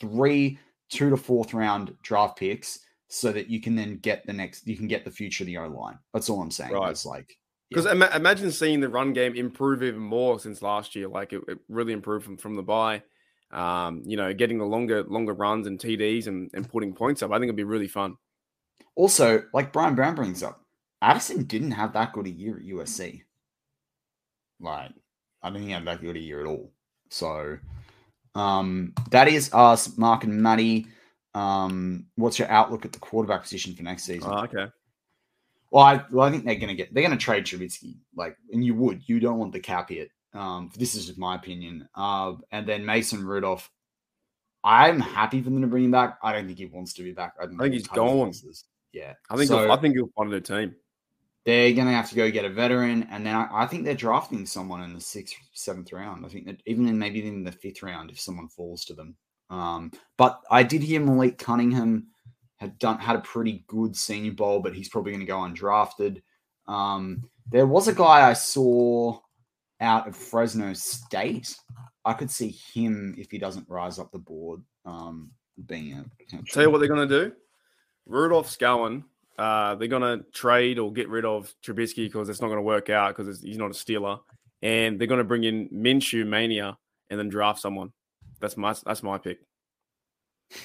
[0.00, 4.66] three two to fourth round draft picks, so that you can then get the next,
[4.66, 5.98] you can get the future of the O line.
[6.12, 6.72] That's all I'm saying.
[6.72, 6.90] Right.
[6.90, 7.36] It's like
[7.68, 7.92] Because Yeah.
[7.92, 11.08] ima- imagine seeing the run game improve even more since last year.
[11.08, 13.02] Like it, it really improved from, from the bye.
[13.52, 17.30] Um, you know, getting the longer longer runs and TDs and, and putting points up.
[17.30, 18.16] I think it'd be really fun.
[18.96, 20.60] also like Brian Brown brings up,
[21.02, 23.22] Addison didn't have that good a year at USC.
[24.60, 24.90] Like
[25.42, 26.72] I don't think he had that good a year at all.
[27.10, 27.58] So
[28.36, 30.86] um that is us, Mark and Maddie.
[31.34, 34.30] Um, what's your outlook at the quarterback position for next season?
[34.32, 34.66] Oh, okay.
[35.70, 38.36] Well, I, well, I think they're going to get they're going to trade Trubisky, like,
[38.52, 40.10] and you would you don't want the cap hit.
[40.32, 41.88] Um, this is just my opinion.
[41.94, 43.70] Uh, and then Mason Rudolph,
[44.64, 46.18] I'm happy for them to bring him back.
[46.22, 47.34] I don't think he wants to be back.
[47.38, 48.32] I, I think he's gone.
[48.92, 50.74] Yeah, I think So I think he'll find a new team.
[51.46, 53.94] They're going to have to go get a veteran, and then I, I think they're
[53.94, 56.26] drafting someone in the sixth, seventh round.
[56.26, 59.14] I think that even in maybe in the fifth round if someone falls to them.
[59.48, 62.08] Um, but I did hear Malik Cunningham
[62.56, 66.20] had done had a pretty good senior bowl, but he's probably going to go undrafted.
[66.66, 69.20] Um, there was a guy I saw
[69.80, 71.56] out of Fresno State.
[72.04, 75.30] I could see him if he doesn't rise up the board, um,
[75.66, 76.52] being a potential.
[76.52, 77.32] Tell you what they're going to do.
[78.04, 79.04] Rudolph's going.
[79.38, 82.62] Uh, they're going to trade or get rid of Trubisky because it's not going to
[82.62, 84.18] work out because he's not a stealer,
[84.62, 86.78] and they're going to bring in Minshew Mania
[87.10, 87.92] and then draft someone.
[88.40, 89.38] That's my that's my pick.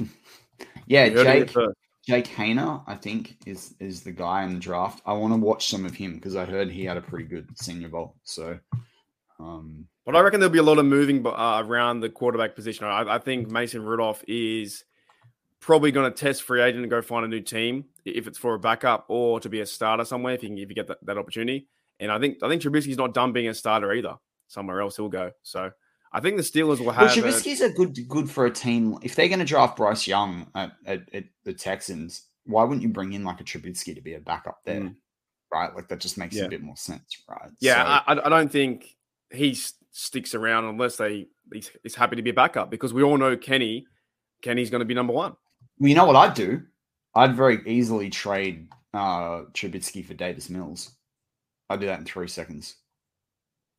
[0.88, 1.76] yeah, You heard it here Jake.
[2.08, 5.02] Jake Haener, I think, is is the guy in the draft.
[5.06, 7.48] I want to watch some of him because I heard he had a pretty good
[7.56, 8.16] senior bowl.
[8.24, 8.58] So,
[9.40, 12.86] um, But I reckon there'll be a lot of moving uh, around the quarterback position.
[12.86, 14.84] I, I think Mason Rudolph is
[15.62, 18.56] probably going to test free agent and go find a new team if it's for
[18.56, 20.98] a backup or to be a starter somewhere if you can if you get that,
[21.06, 21.68] that opportunity.
[22.00, 24.16] And I think I think Trubisky's not done being a starter either.
[24.48, 25.32] Somewhere else he'll go.
[25.44, 25.72] So
[26.12, 27.16] I think the Steelers will have.
[27.16, 28.98] a- Trubisky's a good good for a team.
[29.02, 32.90] If they're going to draft Bryce Young at, at, at the Texans, why wouldn't you
[32.90, 34.82] bring in like a Trubisky to be a backup there?
[34.82, 34.96] Mm.
[35.54, 36.46] Right, like that just makes Yeah.
[36.46, 37.52] a bit more sense, right?
[37.60, 38.98] Yeah, So- I, I don't think
[39.32, 39.54] he
[39.92, 43.38] sticks around unless they he's, he's happy to be a backup because we all know
[43.38, 43.86] Kenny.
[44.42, 45.36] Kenny's going to be number one.
[45.82, 46.62] You know what I'd do?
[47.16, 50.92] I'd very easily trade uh Trubisky for Davis Mills.
[51.70, 52.76] I'd do that in three seconds.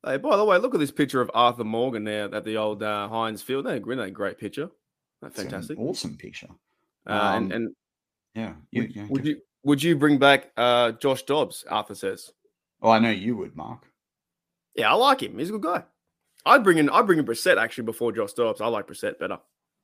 [0.05, 2.83] Hey, by the way, look at this picture of Arthur Morgan there at the old
[2.83, 3.65] uh, Heinz Field.
[3.65, 4.69] That a great picture.
[5.21, 5.79] That's fantastic.
[5.79, 6.49] awesome picture.
[7.07, 7.75] Uh, Um, and and
[8.35, 8.53] Yeah.
[8.71, 11.63] You, would, yeah, would you would you bring back uh, Josh Dobbs?
[11.69, 12.31] Arthur says.
[12.81, 13.87] Oh, I know you would, Mark.
[14.75, 15.39] Yeah, I like him.
[15.39, 15.83] He's a good guy.
[16.45, 18.59] I'd bring in I'd bring in Brissett actually before Josh Dobbs.
[18.59, 19.37] I like Brissett better.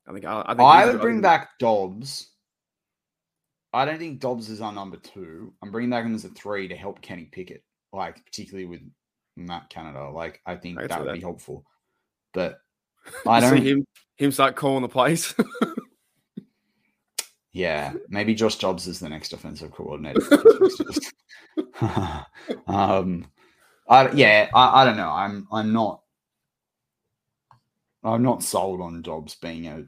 [0.07, 2.29] I think I, I think I would bring back Dobbs.
[3.71, 5.53] I don't think Dobbs is our number two.
[5.61, 8.81] I'm bringing back him as a three to help Kenny Pickett, like particularly with
[9.35, 10.09] Matt Canada.
[10.09, 11.15] Like I think I that would that.
[11.15, 11.65] be helpful.
[12.33, 12.59] But
[13.27, 13.57] I don't.
[13.57, 13.85] See him
[14.17, 15.33] him start calling the plays.
[17.51, 20.21] Yeah, maybe Josh Dobbs is the next offensive coordinator.
[22.67, 23.25] um,
[23.89, 25.09] I yeah, I, I don't know.
[25.09, 26.01] I'm I'm not
[28.03, 29.85] I'm not sold on Dobbs being a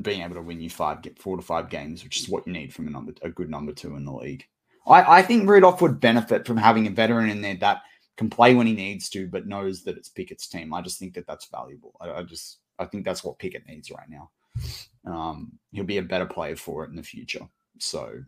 [0.00, 2.52] being able to win you five get four to five games, which is what you
[2.52, 4.44] need from a number a good number two in the league.
[4.86, 7.82] I, I think Rudolph would benefit from having a veteran in there that
[8.16, 10.74] can play when he needs to, but knows that it's Pickett's team.
[10.74, 11.94] I just think that that's valuable.
[12.00, 14.30] I, I just I think that's what Pickett needs right now.
[15.04, 17.48] Um, he'll be a better player for it in the future.
[17.78, 18.20] So,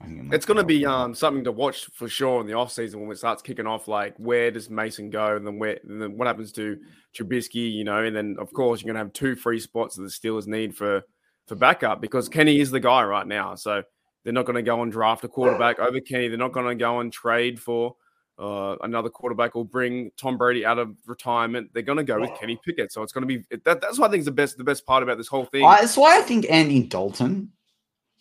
[0.00, 2.54] I think it it's going to be um, something to watch for sure in the
[2.54, 3.88] offseason when it starts kicking off.
[3.88, 5.36] Like, where does Mason go?
[5.36, 5.78] And then where?
[5.84, 6.78] And then what happens to
[7.14, 7.72] Trubisky?
[7.72, 10.08] You know, and then of course you're going to have two free spots that the
[10.08, 11.02] Steelers need for
[11.46, 13.54] for backup because Kenny is the guy right now.
[13.54, 13.82] So
[14.24, 16.28] they're not going to go and draft a quarterback over Kenny.
[16.28, 17.96] They're not going to go and trade for
[18.38, 21.70] uh, another quarterback or bring Tom Brady out of retirement.
[21.74, 22.92] They're going to go with Kenny Pickett.
[22.92, 24.86] So it's going to be that, that's what I think is the best the best
[24.86, 25.64] part about this whole thing.
[25.64, 27.52] I, that's why I think Andy Dalton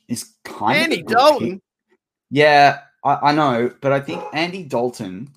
[0.10, 1.62] is kind of Andy a good Dalton?
[2.32, 5.30] Yeah, I, I know, but I think Andy Dalton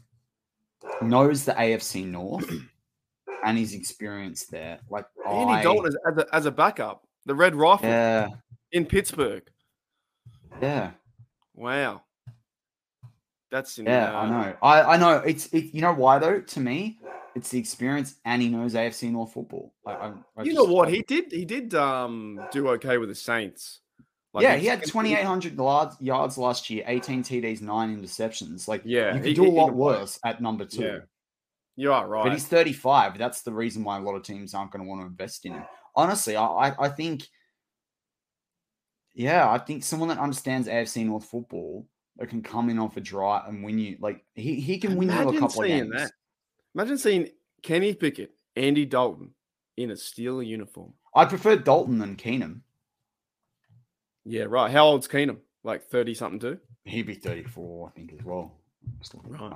[1.01, 2.51] knows the AFC North
[3.45, 4.79] and his experience there.
[4.91, 8.29] Like Andy I, Dalton is, as, a, as a backup, the Red Rifle yeah,
[8.73, 9.43] in Pittsburgh.
[10.61, 10.91] yeah,
[11.55, 12.03] Wow.
[13.51, 14.11] That's in, yeah.
[14.13, 14.57] I uh, know.
[14.63, 15.17] I, I know.
[15.19, 15.75] It's it.
[15.75, 16.41] You know why though?
[16.41, 16.99] To me,
[17.35, 19.75] it's the experience, and he knows AFC North football.
[19.87, 20.07] I, I,
[20.39, 20.89] I You just- know what?
[20.89, 21.31] I- He did.
[21.31, 23.81] He did um do okay with the Saints.
[24.41, 28.67] Yeah, he had 2,800 yards, yards last year, 18 TDs, nine interceptions.
[28.67, 30.83] Like, Yeah, you could do a lot worse at number two.
[30.83, 30.99] Yeah,
[31.77, 32.25] You are right.
[32.25, 33.19] But he's 35.
[33.19, 35.53] That's the reason why a lot of teams aren't going to want to invest in
[35.53, 35.65] him.
[35.95, 37.25] Honestly, I, I, think,
[39.15, 43.01] yeah, I think someone that understands AFC North football that can come in off a
[43.01, 45.91] dry and win you, like he, he can win you a couple of games.
[45.95, 46.11] that.
[46.75, 47.29] Imagine seeing
[47.63, 49.35] Kenny Pickett, Andy Dalton
[49.77, 50.95] in a Steeler uniform.
[51.15, 52.63] I prefer Dalton than Keenum.
[54.25, 54.71] Yeah, right.
[54.71, 55.39] How old's Keenum?
[55.65, 56.59] Like thirty something too.
[56.85, 58.53] He'd be 34, I think, as well.
[58.99, 59.53] Just looking it Right.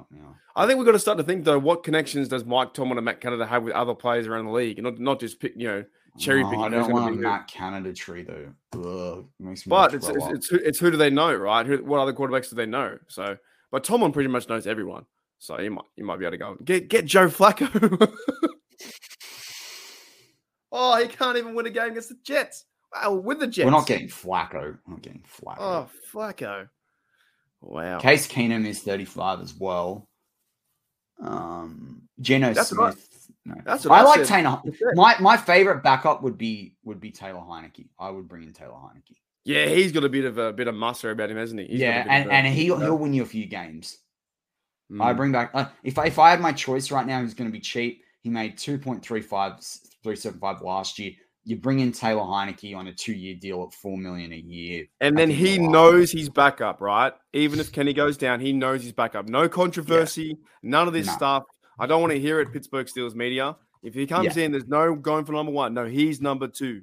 [0.54, 1.58] I think we've got to start to think though.
[1.58, 4.78] What connections does Mike Tomlin and Matt Canada have with other players around the league,
[4.78, 5.84] and not not just pick you know
[6.18, 6.64] cherry No, picking.
[6.64, 7.18] I don't want a.
[7.18, 8.52] Matt Canada tree though.
[8.74, 11.66] Ugh, it makes me But it's it's, it's, who, it's who do they know, right?
[11.66, 12.98] Who, what other quarterbacks do they know?
[13.08, 13.36] So,
[13.72, 15.06] but Tomlin pretty much knows everyone.
[15.38, 17.68] So you might you might be able to go get get Joe Flacco.
[20.72, 22.64] oh, he can't even win a game against the Jets.
[22.94, 23.64] Wow, with the Jets.
[23.64, 24.78] We're not getting Flacco.
[24.86, 25.56] We're not getting Flacco.
[25.58, 26.68] Oh, Flacco.
[27.60, 27.98] Wow.
[27.98, 30.08] Case Keenum is 35 as well.
[31.20, 32.92] Um, Geno That's right.
[32.94, 33.54] Smith No.
[33.64, 34.42] That's what I I like said.
[34.42, 34.60] Taylor.
[34.94, 37.88] My my favorite backup would be would be Taylor Heinicke.
[37.98, 39.16] I would bring in Taylor Heinicke.
[39.44, 41.66] Yeah, he's got a bit of a bit of muster about him, hasn't he?
[41.68, 43.98] He's yeah, and, a- and he'll he'll win you a few games.
[45.00, 45.16] I Mm.
[45.16, 47.52] bring back uh, if I, if I had my choice right now, he's going to
[47.52, 48.02] be cheap.
[48.20, 51.12] He made 2.35 375 last year.
[51.48, 54.86] You bring in Taylor Heinicke on a two year deal at four million a year.
[55.00, 57.12] And I then he knows he's back up, right?
[57.32, 59.28] Even if Kenny goes down, he knows he's back up.
[59.28, 61.12] No controversy, none of this No.
[61.12, 61.44] stuff.
[61.78, 63.56] I don't want to hear it, Pittsburgh Steelers media.
[63.82, 65.72] If he comes in, there's no going for number one.
[65.72, 66.82] No, he's number two.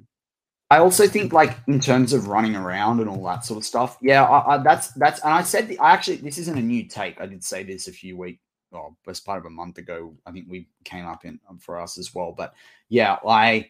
[0.70, 3.98] I also think, like in terms of running around and all that sort of stuff.
[4.00, 5.20] Yeah, I, I, that's that's.
[5.20, 7.20] And I said, the, I actually, this isn't a new take.
[7.20, 8.40] I did say this a few weeks,
[8.70, 10.14] well, best part of a month ago.
[10.24, 12.32] I think we came up in for us as well.
[12.32, 12.54] But
[12.88, 13.68] yeah, I,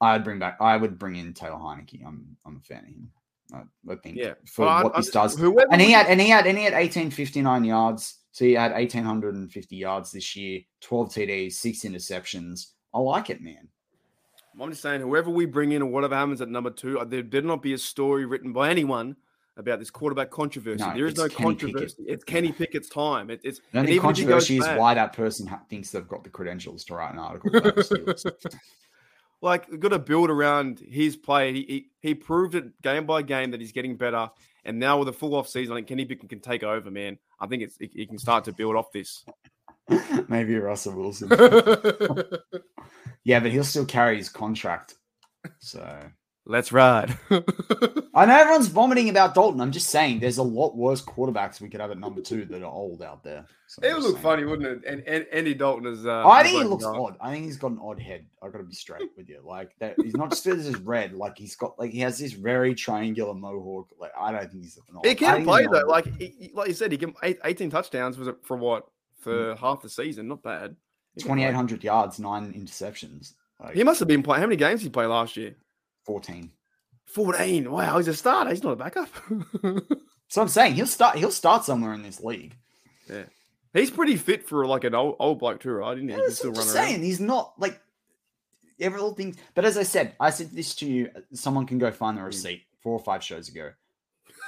[0.00, 0.58] I'd bring back.
[0.60, 2.04] I would bring in Taylor Heinicke.
[2.06, 3.10] I'm, I'm a fan of him.
[3.54, 4.34] I, I think Yeah.
[4.46, 5.40] for I- what I this does.
[5.40, 8.18] And he had, and he had, and he had 1859 yards.
[8.32, 12.72] So he had 1850 yards this year, 12 TDs, six interceptions.
[12.92, 13.68] I like it, man.
[14.60, 17.22] I'm just saying, whoever we bring in or whatever happens at number two, uh, there
[17.22, 19.16] better not be a story written by anyone
[19.58, 20.82] about this quarterback controversy.
[20.84, 21.60] No, there is no Kenny Pickett.
[21.72, 22.04] controversy.
[22.06, 23.30] It's Kenny Pickett's time.
[23.30, 25.90] It, it's The only even if he goes controversy is why that person ha- thinks
[25.90, 28.26] they've got the credentials to write an article about the Steelers.
[29.46, 31.52] like we've got to build around his play.
[31.52, 34.28] He, he he proved it game by game that he's getting better,
[34.64, 36.90] and now with a full off season, I think Kenny Pickett can take over.
[36.90, 39.24] Man, I think it's he, he can start to build off this.
[40.28, 41.28] Maybe Russell Wilson.
[43.24, 44.96] yeah, but he'll still carry his contract.
[45.60, 46.00] So
[46.48, 47.18] Let's ride.
[48.14, 49.60] I know everyone's vomiting about Dalton.
[49.60, 52.62] I'm just saying there's a lot worse quarterbacks we could have at number two that
[52.62, 53.44] are old out there.
[53.66, 54.22] So it would look saying.
[54.22, 54.88] funny, wouldn't it?
[54.88, 56.06] And, and Andy Dalton is.
[56.06, 57.16] Uh, I think he looks uh, odd.
[57.20, 58.26] I think he's got an odd head.
[58.40, 59.40] I've got to be straight with you.
[59.44, 61.14] Like that, he's not just as red.
[61.14, 63.88] Like he's got like he has this very triangular mohawk.
[63.98, 65.04] Like I don't think he's an odd.
[65.06, 65.80] He can think play though.
[65.80, 68.56] odd- Like he, he- like you said, he can eight, 18 touchdowns was it for
[68.56, 68.86] what
[69.18, 69.58] for Mm.
[69.58, 70.28] half the season?
[70.28, 70.76] Not bad.
[71.16, 71.38] He can play.
[71.38, 73.32] 2,800 yards, nine interceptions.
[73.58, 74.42] Like He must have been playing.
[74.42, 75.56] How many games did he play last year?
[76.06, 76.50] 14.
[77.06, 77.70] 14.
[77.70, 78.50] Wow, he's a starter.
[78.50, 79.08] He's not a backup.
[80.28, 81.16] So I'm saying he'll start.
[81.18, 82.56] He'll start somewhere in this league.
[83.08, 83.22] Yeah,
[83.72, 85.96] he's pretty fit for like an old, old bloke too, right?
[85.96, 86.14] Isn't he?
[86.14, 86.66] He can That's still I'm around.
[86.66, 87.02] saying.
[87.04, 87.80] He's not like
[88.80, 89.36] every little thing.
[89.54, 91.10] But as I said, I said this to you.
[91.32, 92.26] Someone can go find the Mm.
[92.26, 93.70] receipt four or five shows ago.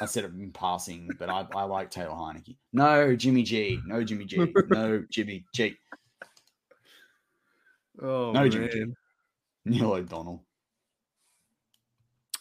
[0.00, 2.56] I said it in passing, but I, I like Taylor Heinicke.
[2.72, 3.78] No, Jimmy G.
[3.86, 4.52] No, Jimmy G.
[4.70, 5.76] No, Jimmy G.
[8.02, 8.68] Oh, No, Jimmy.
[8.68, 8.84] G.
[9.64, 10.42] Neil O'Donnell.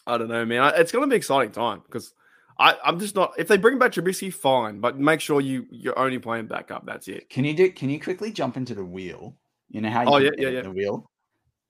[0.08, 0.72] I don't know, man.
[0.76, 2.14] It's going to be an exciting time because
[2.58, 3.34] I, I'm just not.
[3.38, 6.84] If they bring back Trubisky, fine, but make sure you you're only playing backup.
[6.86, 7.28] That's it.
[7.30, 7.70] Can you do?
[7.70, 9.36] Can you quickly jump into the wheel?
[9.70, 10.62] You know how you Oh, yeah, yeah, yeah.
[10.62, 11.10] the wheel.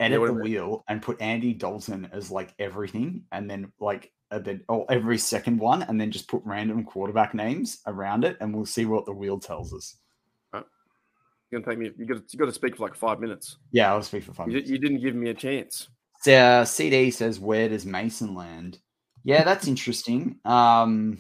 [0.01, 0.53] Edit what the do you mean?
[0.53, 5.19] wheel and put Andy Dalton as like everything, and then like uh, then oh, every
[5.19, 9.05] second one, and then just put random quarterback names around it, and we'll see what
[9.07, 9.97] the wheel tells us.
[11.51, 12.05] You're going to take me.
[12.05, 13.57] You got you got to speak for like five minutes.
[13.73, 14.71] Yeah, I'll speak for five You, minutes.
[14.71, 15.89] you didn't give me a chance.
[16.21, 18.79] So, uh, CD says, "Where does Mason land?"
[19.25, 20.39] Yeah, that's interesting.
[20.45, 21.19] Um,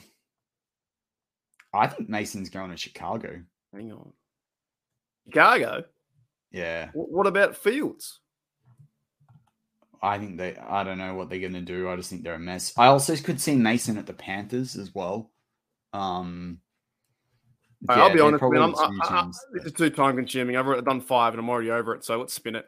[1.73, 3.43] I think Mason's going to Chicago.
[3.73, 4.13] Hang on.
[5.27, 5.85] Chicago.
[6.51, 8.21] Yeah, Wh- What about Fields?
[10.01, 10.57] I think they.
[10.57, 11.89] I don't know what they're going to do.
[11.89, 12.73] I just think they're a mess.
[12.77, 15.31] I also could see Mason at the Panthers as well.
[15.93, 16.61] Um,
[17.89, 18.63] Hey, I'll be honest, man.
[18.63, 20.57] I'm, I, I, teams this is too time consuming.
[20.57, 22.05] I've already done five and I'm already over it.
[22.05, 22.67] So let's spin it.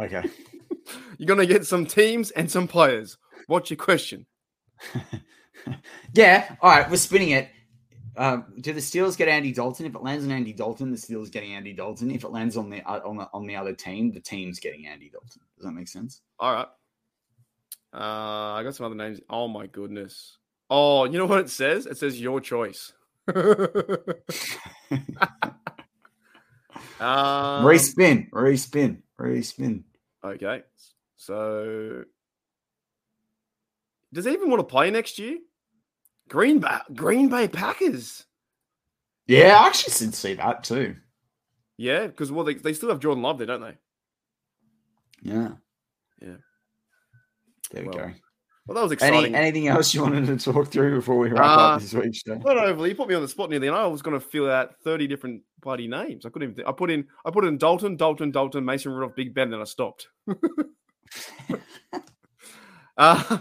[0.00, 0.22] okay.
[1.18, 3.18] You're going to get some teams and some players.
[3.46, 4.26] What's your question?
[6.14, 6.56] yeah.
[6.60, 6.90] All right.
[6.90, 7.48] We're spinning it.
[8.16, 9.86] Um, do the Steelers get Andy Dalton?
[9.86, 12.10] If it lands on Andy Dalton, the Steelers getting Andy Dalton.
[12.10, 14.86] If it lands on the uh, on the on the other team, the team's getting
[14.86, 15.40] Andy Dalton.
[15.56, 16.20] Does that make sense?
[16.38, 16.68] All right.
[17.94, 19.20] Uh, I got some other names.
[19.30, 20.36] Oh my goodness.
[20.68, 21.86] Oh, you know what it says?
[21.86, 22.92] It says your choice.
[23.34, 23.36] um,
[27.00, 29.84] respin, respin, respin.
[30.24, 30.62] Okay.
[31.16, 32.04] So
[34.12, 35.38] does he even want to play next year?
[36.28, 38.24] Green Bay Green Bay Packers.
[39.26, 40.96] Yeah, I actually did see that too.
[41.76, 43.76] Yeah, because well they, they still have Jordan Love there, don't they?
[45.22, 45.52] Yeah.
[46.20, 46.36] Yeah.
[47.70, 48.12] There we Well, go.
[48.66, 49.34] Well, that was exciting.
[49.34, 52.18] Any, anything else you wanted to talk through before we wrap Uh, up this week's
[52.18, 52.36] show?
[52.36, 52.90] Not overly.
[52.90, 55.08] You put me on the spot nearly, and I was going to fill out thirty
[55.08, 56.24] different bloody names.
[56.24, 56.54] I couldn't even.
[56.54, 56.68] Think.
[56.68, 57.04] I put in.
[57.24, 60.06] I put in Dalton, Dalton, Dalton, Mason Rudolph, Big Ben, and then I stopped.
[62.96, 63.38] uh,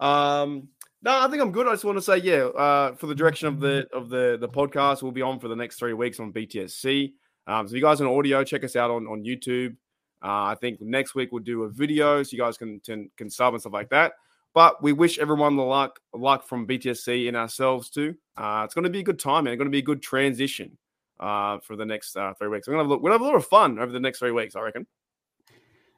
[0.00, 0.68] um,
[1.00, 1.66] no, I think I'm good.
[1.66, 4.48] I just want to say, yeah, uh, for the direction of the of the the
[4.48, 7.12] podcast, we'll be on for the next three weeks on BTSC.
[7.46, 9.76] Um, so if you guys on audio, check us out on on YouTube.
[10.22, 13.30] Uh, I think next week we'll do a video so you guys can, can can
[13.30, 14.12] sub and stuff like that.
[14.54, 18.14] But we wish everyone the luck luck from BTSC and ourselves too.
[18.36, 20.02] Uh, it's going to be a good time, and it's going to be a good
[20.02, 20.76] transition
[21.20, 22.66] uh, for the next uh, three weeks.
[22.66, 24.30] We're going to have a, we'll have a lot of fun over the next three
[24.30, 24.86] weeks, I reckon.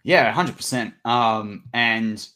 [0.04, 0.94] Yeah, hundred percent.
[1.04, 2.26] Um, and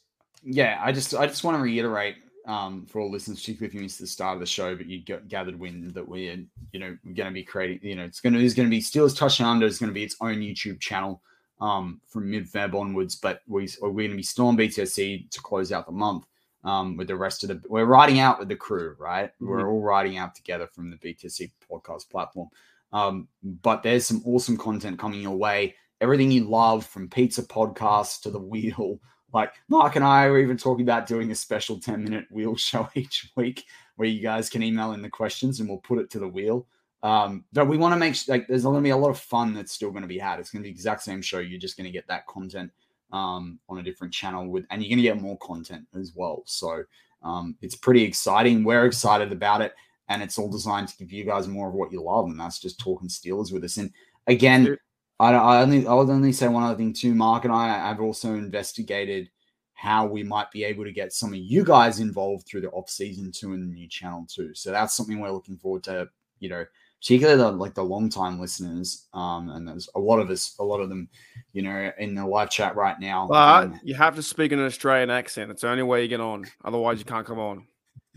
[0.43, 2.17] yeah, I just I just want to reiterate
[2.47, 5.01] um, for all listeners, particularly if you missed the start of the show, but you
[5.03, 7.81] get, gathered wind that we're you know going to be creating.
[7.83, 9.95] You know, it's going to there's going to be Steelers Touchdown Under is going to
[9.95, 11.23] be its own YouTube channel
[11.61, 13.17] um, from mid Feb onwards.
[13.17, 16.27] But we we're going to be still on BTSC to close out the month
[16.65, 17.63] um, with the rest of the.
[17.69, 19.31] We're riding out with the crew, right?
[19.35, 19.49] Mm-hmm.
[19.49, 22.49] We're all riding out together from the BTSC podcast platform.
[22.93, 25.75] Um, but there's some awesome content coming your way.
[26.01, 29.01] Everything you love from pizza podcasts to the wheel.
[29.31, 32.89] Like Mark and I are even talking about doing a special 10 minute wheel show
[32.95, 36.19] each week where you guys can email in the questions and we'll put it to
[36.19, 36.67] the wheel.
[37.03, 39.55] Um, but we want to make like there's going to be a lot of fun
[39.55, 40.41] that's still going to be had.
[40.41, 41.39] It's going to be the exact same show.
[41.39, 42.73] You're just going to get that content
[43.13, 46.43] um, on a different channel with, and you're going to get more content as well.
[46.47, 46.83] So
[47.23, 48.65] um, it's pretty exciting.
[48.65, 49.75] We're excited about it
[50.09, 52.59] and it's all designed to give you guys more of what you love, and that's
[52.59, 53.77] just talking Steelers with us.
[53.77, 53.93] And
[54.27, 54.77] again,
[55.21, 57.15] I, I only I would only say one other thing too.
[57.15, 59.31] Mark and I have also investigated
[59.75, 62.91] how we might be able to get some of you guys involved through the off
[62.91, 64.55] season too in the new channel too.
[64.55, 66.09] So that's something we're looking forward to.
[66.41, 66.65] You know,
[67.01, 70.65] particularly the, like the long time listeners, um, and there's a lot of us, a
[70.65, 71.09] lot of them,
[71.53, 73.27] you know, in the live chat right now.
[73.29, 75.51] But um, you have to speak in an Australian accent.
[75.51, 76.47] It's the only way you get on.
[76.65, 77.67] Otherwise, you can't come on.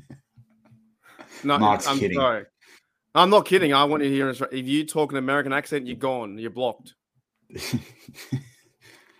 [1.44, 2.18] No, Mark's I'm kidding.
[2.18, 2.46] Sorry.
[3.16, 3.74] I'm not kidding.
[3.74, 6.38] I want you to hear if you talk an American accent, you're gone.
[6.38, 6.94] You're blocked.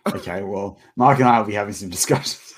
[0.14, 2.54] okay, well, Mark and I will be having some discussions.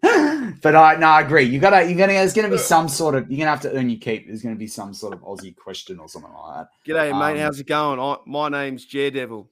[0.00, 1.44] But I no, I agree.
[1.44, 2.12] You gotta, you're gonna.
[2.12, 3.30] There's gonna be some sort of.
[3.30, 4.26] You're gonna have to earn your keep.
[4.26, 6.68] There's gonna be some sort of Aussie question or something like that.
[6.86, 7.40] G'day, um, mate.
[7.40, 7.98] How's it going?
[7.98, 9.50] I, my name's Devil.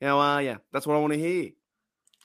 [0.00, 0.58] How are you?
[0.72, 1.50] That's what I want to hear.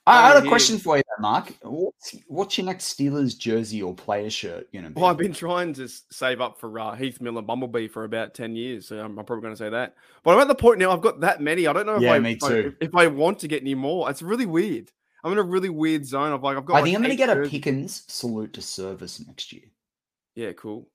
[0.07, 1.53] I had a question for you, Mark.
[1.61, 4.69] What's, what's, your next Steelers jersey or player shirt?
[4.71, 8.05] You know, well, I've been trying to save up for uh, Heath Miller Bumblebee for
[8.05, 9.95] about ten years, so I'm, I'm probably going to say that.
[10.23, 10.91] But I'm at the point now.
[10.91, 11.67] I've got that many.
[11.67, 12.73] I don't know if, yeah, I, me too.
[12.81, 14.09] I, if I want to get any more.
[14.09, 14.91] It's really weird.
[15.27, 16.77] I'm in a really weird zone of like I've got.
[16.77, 19.63] I think I'm going to get a Pickens salute to service next year.
[20.35, 20.87] Yeah, cool.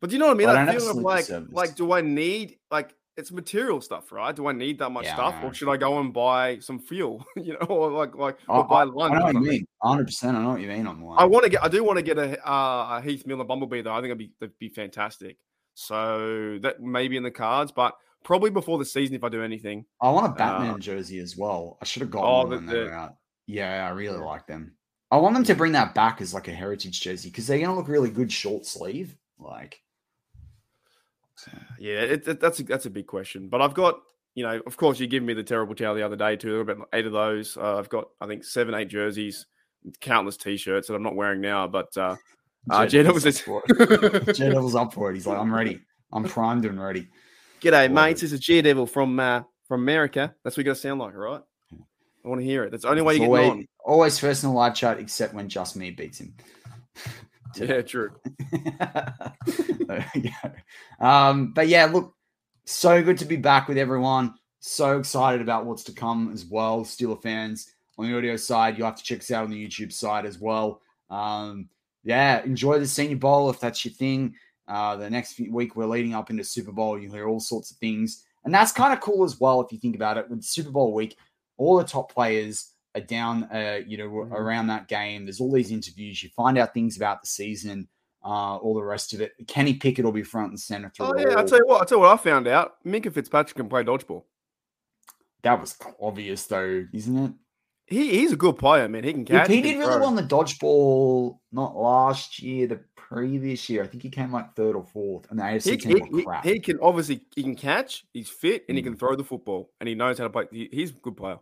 [0.00, 0.46] But do you know what I mean?
[0.46, 4.34] Well, that feeling of like, like, do I need like it's material stuff, right?
[4.34, 7.26] Do I need that much yeah, stuff, or should I go and buy some fuel?
[7.36, 9.14] you know, or like like or buy lunch?
[9.14, 9.66] I know what you mean.
[9.82, 10.36] Hundred percent.
[10.36, 10.86] I know what you mean.
[10.86, 11.64] On I want to get.
[11.64, 13.92] I do want to get a, uh, a Heath Miller Bumblebee though.
[13.92, 15.38] I think it'd be that'd be fantastic.
[15.74, 19.42] So that may be in the cards, but probably before the season if I do
[19.42, 19.84] anything.
[20.00, 21.78] I want a Batman uh, jersey as well.
[21.80, 23.16] I should have got oh, one when they were out.
[23.52, 24.74] Yeah, I really like them.
[25.10, 27.76] I want them to bring that back as like a heritage jersey because they're gonna
[27.76, 29.14] look really good short sleeve.
[29.38, 29.82] Like
[31.78, 33.48] yeah, it, it, that's a, that's a big question.
[33.48, 34.00] But I've got,
[34.34, 36.48] you know, of course, you gave me the terrible towel the other day too.
[36.48, 37.56] There were about eight of those.
[37.56, 39.46] Uh, I've got, I think, seven, eight jerseys,
[40.00, 41.66] countless t-shirts that I'm not wearing now.
[41.66, 42.16] But uh,
[42.70, 43.62] uh Jed was up for
[44.32, 45.14] Devils up for it.
[45.14, 45.80] He's like, I'm ready.
[46.12, 47.08] I'm primed and ready.
[47.60, 48.22] G'day, Love mates.
[48.22, 48.26] It.
[48.26, 50.34] This is J Devil from uh, from America.
[50.42, 51.42] That's what you got to sound like, right?
[52.24, 52.70] I want to hear it.
[52.70, 53.66] That's the only way you get on.
[53.84, 56.34] Always first in the live chat, except when just me beats him.
[57.54, 58.10] Yeah, true.
[61.00, 62.14] um, but yeah, look,
[62.64, 64.32] so good to be back with everyone.
[64.60, 66.84] So excited about what's to come as well.
[66.84, 69.92] Steeler fans on the audio side, you'll have to check us out on the YouTube
[69.92, 70.80] side as well.
[71.10, 71.68] Um,
[72.04, 74.34] yeah, enjoy the Senior Bowl if that's your thing.
[74.66, 76.98] Uh, the next week we're leading up into Super Bowl.
[76.98, 79.78] You'll hear all sorts of things, and that's kind of cool as well if you
[79.78, 80.28] think about it.
[80.30, 81.16] With Super Bowl week,
[81.62, 84.32] all the top players are down, uh, you know, mm-hmm.
[84.32, 85.24] around that game.
[85.24, 86.22] There's all these interviews.
[86.22, 87.88] You find out things about the season,
[88.24, 89.32] uh, all the rest of it.
[89.48, 90.92] Kenny Pickett will be front and center.
[91.00, 91.80] Oh yeah, I'll tell you what.
[91.80, 92.84] I'll tell you what I found out.
[92.84, 94.24] Minkah Fitzpatrick can play dodgeball.
[95.42, 97.32] That was obvious, though, isn't it?
[97.86, 99.04] He, he's a good player, man.
[99.04, 99.48] He can catch.
[99.48, 103.82] he, he did really well on the dodgeball, not last year, the previous year.
[103.82, 106.44] I think he came like third or fourth, and the AFC he, team he, crap.
[106.44, 108.04] He, can obviously he can catch.
[108.12, 108.78] He's fit, and mm.
[108.78, 108.98] he can mm.
[108.98, 110.46] throw the football, and he knows how to play.
[110.50, 111.38] He, he's a good player.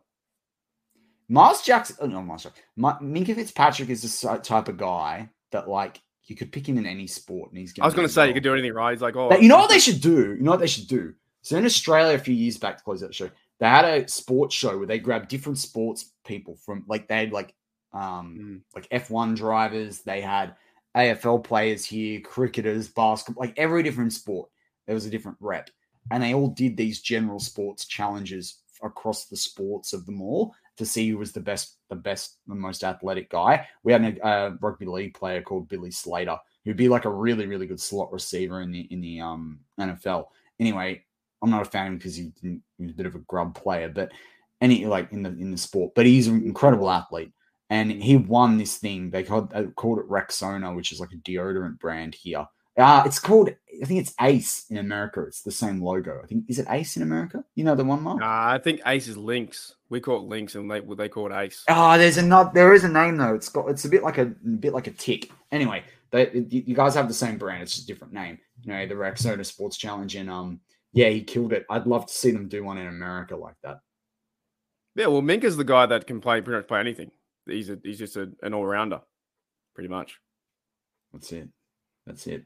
[1.31, 2.65] Myles Jackson, oh, no, Myles Jackson.
[2.75, 6.87] My, Minkah Fitzpatrick is the type of guy that, like, you could pick him in
[6.87, 7.73] any sport, and he's.
[7.81, 8.91] I was going to say you could do anything right.
[8.91, 10.35] He's like, oh, but you know what they should do?
[10.35, 11.15] You know what they should do?
[11.43, 14.57] So in Australia, a few years back to close that show, they had a sports
[14.57, 17.55] show where they grabbed different sports people from, like, they had like,
[17.93, 18.61] um, mm.
[18.75, 20.01] like F1 drivers.
[20.01, 20.57] They had
[20.97, 24.51] AFL players here, cricketers, basketball, like every different sport.
[24.87, 25.71] There was a different rep,
[26.11, 30.87] and they all did these general sports challenges across the sports of them all to
[30.87, 33.67] see who was the best, the best, the most athletic guy.
[33.83, 37.47] We had a, a rugby league player called Billy Slater, who'd be like a really,
[37.47, 40.29] really good slot receiver in the in the um, NFL.
[40.59, 41.05] Anyway,
[41.43, 43.55] I'm not a fan of him because he, he was a bit of a grub
[43.55, 44.11] player, but
[44.63, 47.33] any like in the in the sport, but he's an incredible athlete.
[47.69, 49.11] And he won this thing.
[49.11, 52.45] They called, uh, called it Rexona, which is like a deodorant brand here.
[52.77, 53.51] Uh, it's called
[53.83, 55.23] I think it's Ace in America.
[55.23, 56.21] It's the same logo.
[56.23, 57.45] I think is it Ace in America?
[57.55, 58.21] You know the one, Mark?
[58.21, 59.75] Uh, I think Ace is Lynx.
[59.89, 61.65] We call it Lynx, and they they call it Ace.
[61.69, 62.51] Oh, there's another.
[62.53, 63.35] There is a name though.
[63.35, 63.69] It's got.
[63.69, 65.31] It's a bit like a, a bit like a tick.
[65.51, 67.63] Anyway, they, you, guys have the same brand.
[67.63, 68.39] It's just a different name.
[68.63, 70.61] You know, the Rexona Sports Challenge, and um,
[70.93, 71.65] yeah, he killed it.
[71.71, 73.81] I'd love to see them do one in America like that.
[74.97, 77.11] Yeah, well, Minka's the guy that can play pretty much play anything.
[77.47, 79.01] He's a he's just a, an all rounder,
[79.75, 80.19] pretty much.
[81.13, 81.49] That's it.
[82.07, 82.45] That's it.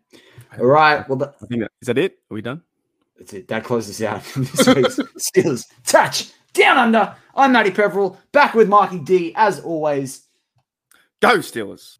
[0.58, 1.08] All right.
[1.08, 2.18] Well, that, I think that, is that it?
[2.30, 2.62] Are we done?
[3.16, 3.48] That's it.
[3.48, 4.96] That closes out this week's
[5.34, 7.14] Steelers Touch Down Under.
[7.34, 10.26] I'm Matty Peverill, back with Marky D as always.
[11.20, 11.98] Go Steelers.